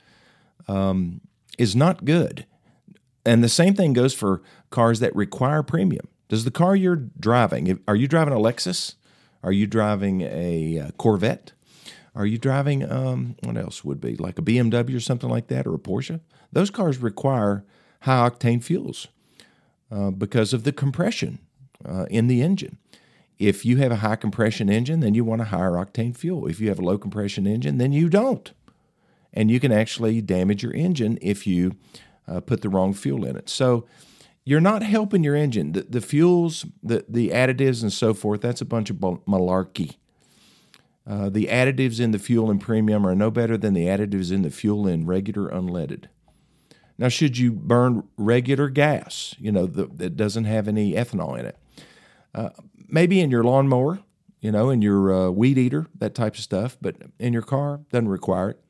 um, 0.67 1.21
is 1.57 1.75
not 1.75 2.05
good. 2.05 2.45
And 3.25 3.43
the 3.43 3.49
same 3.49 3.73
thing 3.73 3.93
goes 3.93 4.13
for 4.13 4.41
cars 4.69 4.99
that 4.99 5.15
require 5.15 5.63
premium. 5.63 6.07
Does 6.27 6.43
the 6.43 6.51
car 6.51 6.75
you're 6.75 7.07
driving, 7.19 7.79
are 7.87 7.95
you 7.95 8.07
driving 8.07 8.33
a 8.33 8.37
Lexus? 8.37 8.95
Are 9.43 9.51
you 9.51 9.67
driving 9.67 10.21
a 10.21 10.79
uh, 10.79 10.91
Corvette? 10.97 11.53
Are 12.15 12.25
you 12.25 12.37
driving, 12.37 12.89
um, 12.89 13.35
what 13.43 13.57
else 13.57 13.83
would 13.83 13.99
be, 13.99 14.15
like 14.15 14.39
a 14.39 14.41
BMW 14.41 14.95
or 14.95 14.99
something 14.99 15.29
like 15.29 15.47
that, 15.47 15.67
or 15.67 15.75
a 15.75 15.79
Porsche? 15.79 16.21
Those 16.51 16.69
cars 16.69 16.99
require 16.99 17.65
high 18.01 18.29
octane 18.29 18.63
fuels 18.63 19.07
uh, 19.91 20.11
because 20.11 20.53
of 20.53 20.63
the 20.63 20.71
compression 20.71 21.39
uh, 21.83 22.05
in 22.09 22.27
the 22.27 22.41
engine. 22.41 22.77
If 23.37 23.65
you 23.65 23.77
have 23.77 23.91
a 23.91 23.97
high 23.97 24.15
compression 24.15 24.69
engine, 24.69 25.01
then 25.01 25.13
you 25.13 25.25
want 25.25 25.41
a 25.41 25.45
higher 25.45 25.71
octane 25.71 26.15
fuel. 26.15 26.47
If 26.47 26.59
you 26.59 26.69
have 26.69 26.79
a 26.79 26.85
low 26.85 26.97
compression 26.97 27.45
engine, 27.45 27.77
then 27.77 27.91
you 27.91 28.09
don't. 28.09 28.51
And 29.33 29.51
you 29.51 29.59
can 29.59 29.71
actually 29.71 30.21
damage 30.21 30.63
your 30.63 30.73
engine 30.73 31.17
if 31.21 31.45
you 31.45 31.75
uh, 32.27 32.39
put 32.39 32.61
the 32.61 32.69
wrong 32.69 32.93
fuel 32.93 33.25
in 33.25 33.35
it. 33.35 33.49
So 33.49 33.85
you're 34.45 34.61
not 34.61 34.83
helping 34.83 35.23
your 35.23 35.35
engine. 35.35 35.73
The, 35.73 35.81
the 35.81 36.01
fuels, 36.01 36.65
the, 36.81 37.03
the 37.09 37.29
additives, 37.29 37.81
and 37.81 37.91
so 37.91 38.13
forth, 38.13 38.41
that's 38.41 38.61
a 38.61 38.65
bunch 38.65 38.89
of 38.89 38.97
malarkey. 38.97 39.97
Uh, 41.07 41.29
the 41.29 41.47
additives 41.47 41.99
in 41.99 42.11
the 42.11 42.19
fuel 42.19 42.49
in 42.49 42.57
premium 42.57 43.05
are 43.05 43.15
no 43.15 43.29
better 43.29 43.57
than 43.57 43.73
the 43.73 43.85
additives 43.85 44.31
in 44.31 44.41
the 44.41 44.49
fuel 44.49 44.87
in 44.87 45.05
regular 45.05 45.49
unleaded. 45.49 46.05
Now, 46.97 47.09
should 47.09 47.37
you 47.37 47.51
burn 47.51 48.07
regular 48.17 48.69
gas, 48.69 49.35
you 49.37 49.51
know, 49.51 49.65
the, 49.65 49.87
that 49.87 50.15
doesn't 50.15 50.45
have 50.45 50.67
any 50.67 50.93
ethanol 50.93 51.37
in 51.37 51.45
it? 51.47 51.57
Uh, 52.33 52.49
maybe 52.95 53.19
in 53.19 53.29
your 53.29 53.43
lawnmower, 53.43 53.99
you 54.39 54.51
know, 54.51 54.69
in 54.69 54.81
your 54.81 55.13
uh, 55.13 55.29
weed 55.29 55.57
eater, 55.57 55.85
that 55.97 56.15
type 56.15 56.35
of 56.35 56.39
stuff, 56.39 56.77
but 56.81 56.95
in 57.19 57.33
your 57.33 57.41
car, 57.41 57.81
doesn't 57.91 58.07
require 58.07 58.51
it. 58.51 58.61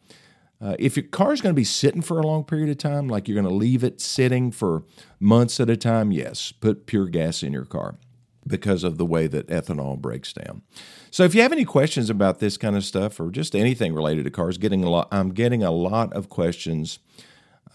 Uh, 0.59 0.75
if 0.79 0.97
your 0.97 1.05
car 1.05 1.31
is 1.31 1.41
going 1.41 1.53
to 1.53 1.59
be 1.59 1.63
sitting 1.63 2.01
for 2.01 2.17
a 2.17 2.25
long 2.25 2.43
period 2.43 2.69
of 2.69 2.77
time, 2.79 3.07
like 3.07 3.27
you're 3.27 3.39
going 3.39 3.47
to 3.47 3.53
leave 3.53 3.83
it 3.83 4.01
sitting 4.01 4.51
for 4.51 4.83
months 5.19 5.59
at 5.59 5.69
a 5.69 5.77
time, 5.77 6.11
yes, 6.11 6.51
put 6.51 6.88
pure 6.88 7.05
gas 7.05 7.43
in 7.43 7.53
your 7.53 7.65
car 7.65 7.99
because 8.47 8.83
of 8.83 8.97
the 8.97 9.05
way 9.05 9.27
that 9.27 9.47
ethanol 9.47 9.99
breaks 9.99 10.33
down. 10.33 10.63
So 11.11 11.23
if 11.23 11.35
you 11.35 11.43
have 11.43 11.51
any 11.51 11.65
questions 11.65 12.09
about 12.09 12.39
this 12.39 12.57
kind 12.57 12.75
of 12.75 12.83
stuff 12.83 13.19
or 13.19 13.29
just 13.29 13.55
anything 13.55 13.93
related 13.93 14.23
to 14.23 14.31
cars, 14.31 14.57
getting 14.57 14.83
a 14.83 14.89
lot, 14.89 15.07
I'm 15.11 15.33
getting 15.33 15.61
a 15.61 15.71
lot 15.71 16.13
of 16.13 16.29
questions 16.29 16.97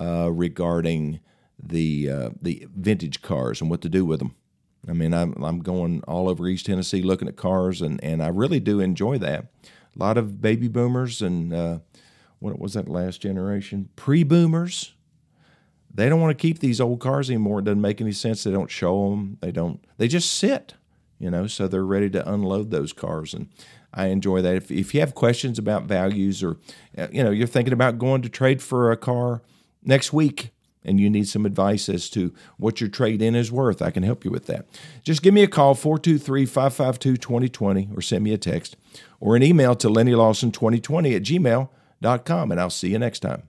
uh, 0.00 0.30
regarding 0.32 1.20
the 1.62 2.10
uh, 2.10 2.30
the 2.40 2.66
vintage 2.74 3.22
cars 3.22 3.60
and 3.60 3.70
what 3.70 3.82
to 3.82 3.88
do 3.88 4.04
with 4.04 4.18
them. 4.18 4.34
I 4.90 4.92
mean, 4.92 5.14
I'm 5.14 5.32
I'm 5.42 5.60
going 5.60 6.02
all 6.08 6.28
over 6.28 6.46
East 6.48 6.66
Tennessee 6.66 7.02
looking 7.02 7.28
at 7.28 7.36
cars, 7.36 7.80
and 7.80 8.02
and 8.04 8.22
I 8.22 8.28
really 8.28 8.60
do 8.60 8.80
enjoy 8.80 9.18
that. 9.18 9.46
A 9.64 9.98
lot 9.98 10.18
of 10.18 10.40
baby 10.40 10.68
boomers 10.68 11.22
and 11.22 11.54
uh, 11.54 11.78
what 12.40 12.58
was 12.58 12.74
that 12.74 12.88
last 12.88 13.22
generation? 13.22 13.88
Pre 13.96 14.22
boomers 14.22 14.94
they 15.92 16.08
don't 16.08 16.20
want 16.20 16.36
to 16.36 16.40
keep 16.40 16.60
these 16.60 16.80
old 16.80 17.00
cars 17.00 17.28
anymore. 17.28 17.58
It 17.58 17.64
doesn't 17.64 17.80
make 17.80 18.00
any 18.00 18.12
sense. 18.12 18.44
They 18.44 18.50
don't 18.50 18.70
show 18.70 19.10
them. 19.10 19.38
They 19.40 19.50
don't. 19.50 19.84
They 19.98 20.08
just 20.08 20.32
sit, 20.32 20.74
you 21.18 21.30
know. 21.30 21.46
So 21.46 21.66
they're 21.66 21.84
ready 21.84 22.08
to 22.10 22.32
unload 22.32 22.70
those 22.70 22.92
cars, 22.92 23.34
and 23.34 23.48
I 23.92 24.06
enjoy 24.06 24.40
that. 24.42 24.54
If 24.54 24.70
if 24.70 24.94
you 24.94 25.00
have 25.00 25.14
questions 25.14 25.58
about 25.58 25.84
values, 25.84 26.42
or 26.42 26.58
uh, 26.96 27.08
you 27.10 27.24
know, 27.24 27.30
you're 27.30 27.46
thinking 27.46 27.72
about 27.72 27.98
going 27.98 28.22
to 28.22 28.28
trade 28.28 28.62
for 28.62 28.92
a 28.92 28.96
car 28.96 29.42
next 29.82 30.12
week, 30.12 30.50
and 30.84 31.00
you 31.00 31.10
need 31.10 31.28
some 31.28 31.46
advice 31.46 31.88
as 31.88 32.08
to 32.10 32.32
what 32.56 32.80
your 32.80 32.90
trade 32.90 33.20
in 33.20 33.34
is 33.34 33.52
worth, 33.52 33.82
I 33.82 33.90
can 33.90 34.02
help 34.02 34.24
you 34.24 34.30
with 34.30 34.46
that. 34.46 34.66
Just 35.02 35.22
give 35.22 35.34
me 35.34 35.42
a 35.42 35.48
call, 35.48 35.74
423 35.74 36.46
552 36.46 37.16
2020, 37.16 37.90
or 37.94 38.02
send 38.02 38.24
me 38.24 38.32
a 38.32 38.38
text, 38.38 38.76
or 39.20 39.36
an 39.36 39.42
email 39.42 39.74
to 39.76 39.88
Lenny 39.88 40.14
Lawson 40.14 40.50
2020 40.50 41.14
at 41.14 41.22
gmail.com, 41.22 42.50
and 42.50 42.60
I'll 42.60 42.70
see 42.70 42.90
you 42.90 42.98
next 42.98 43.20
time. 43.20 43.42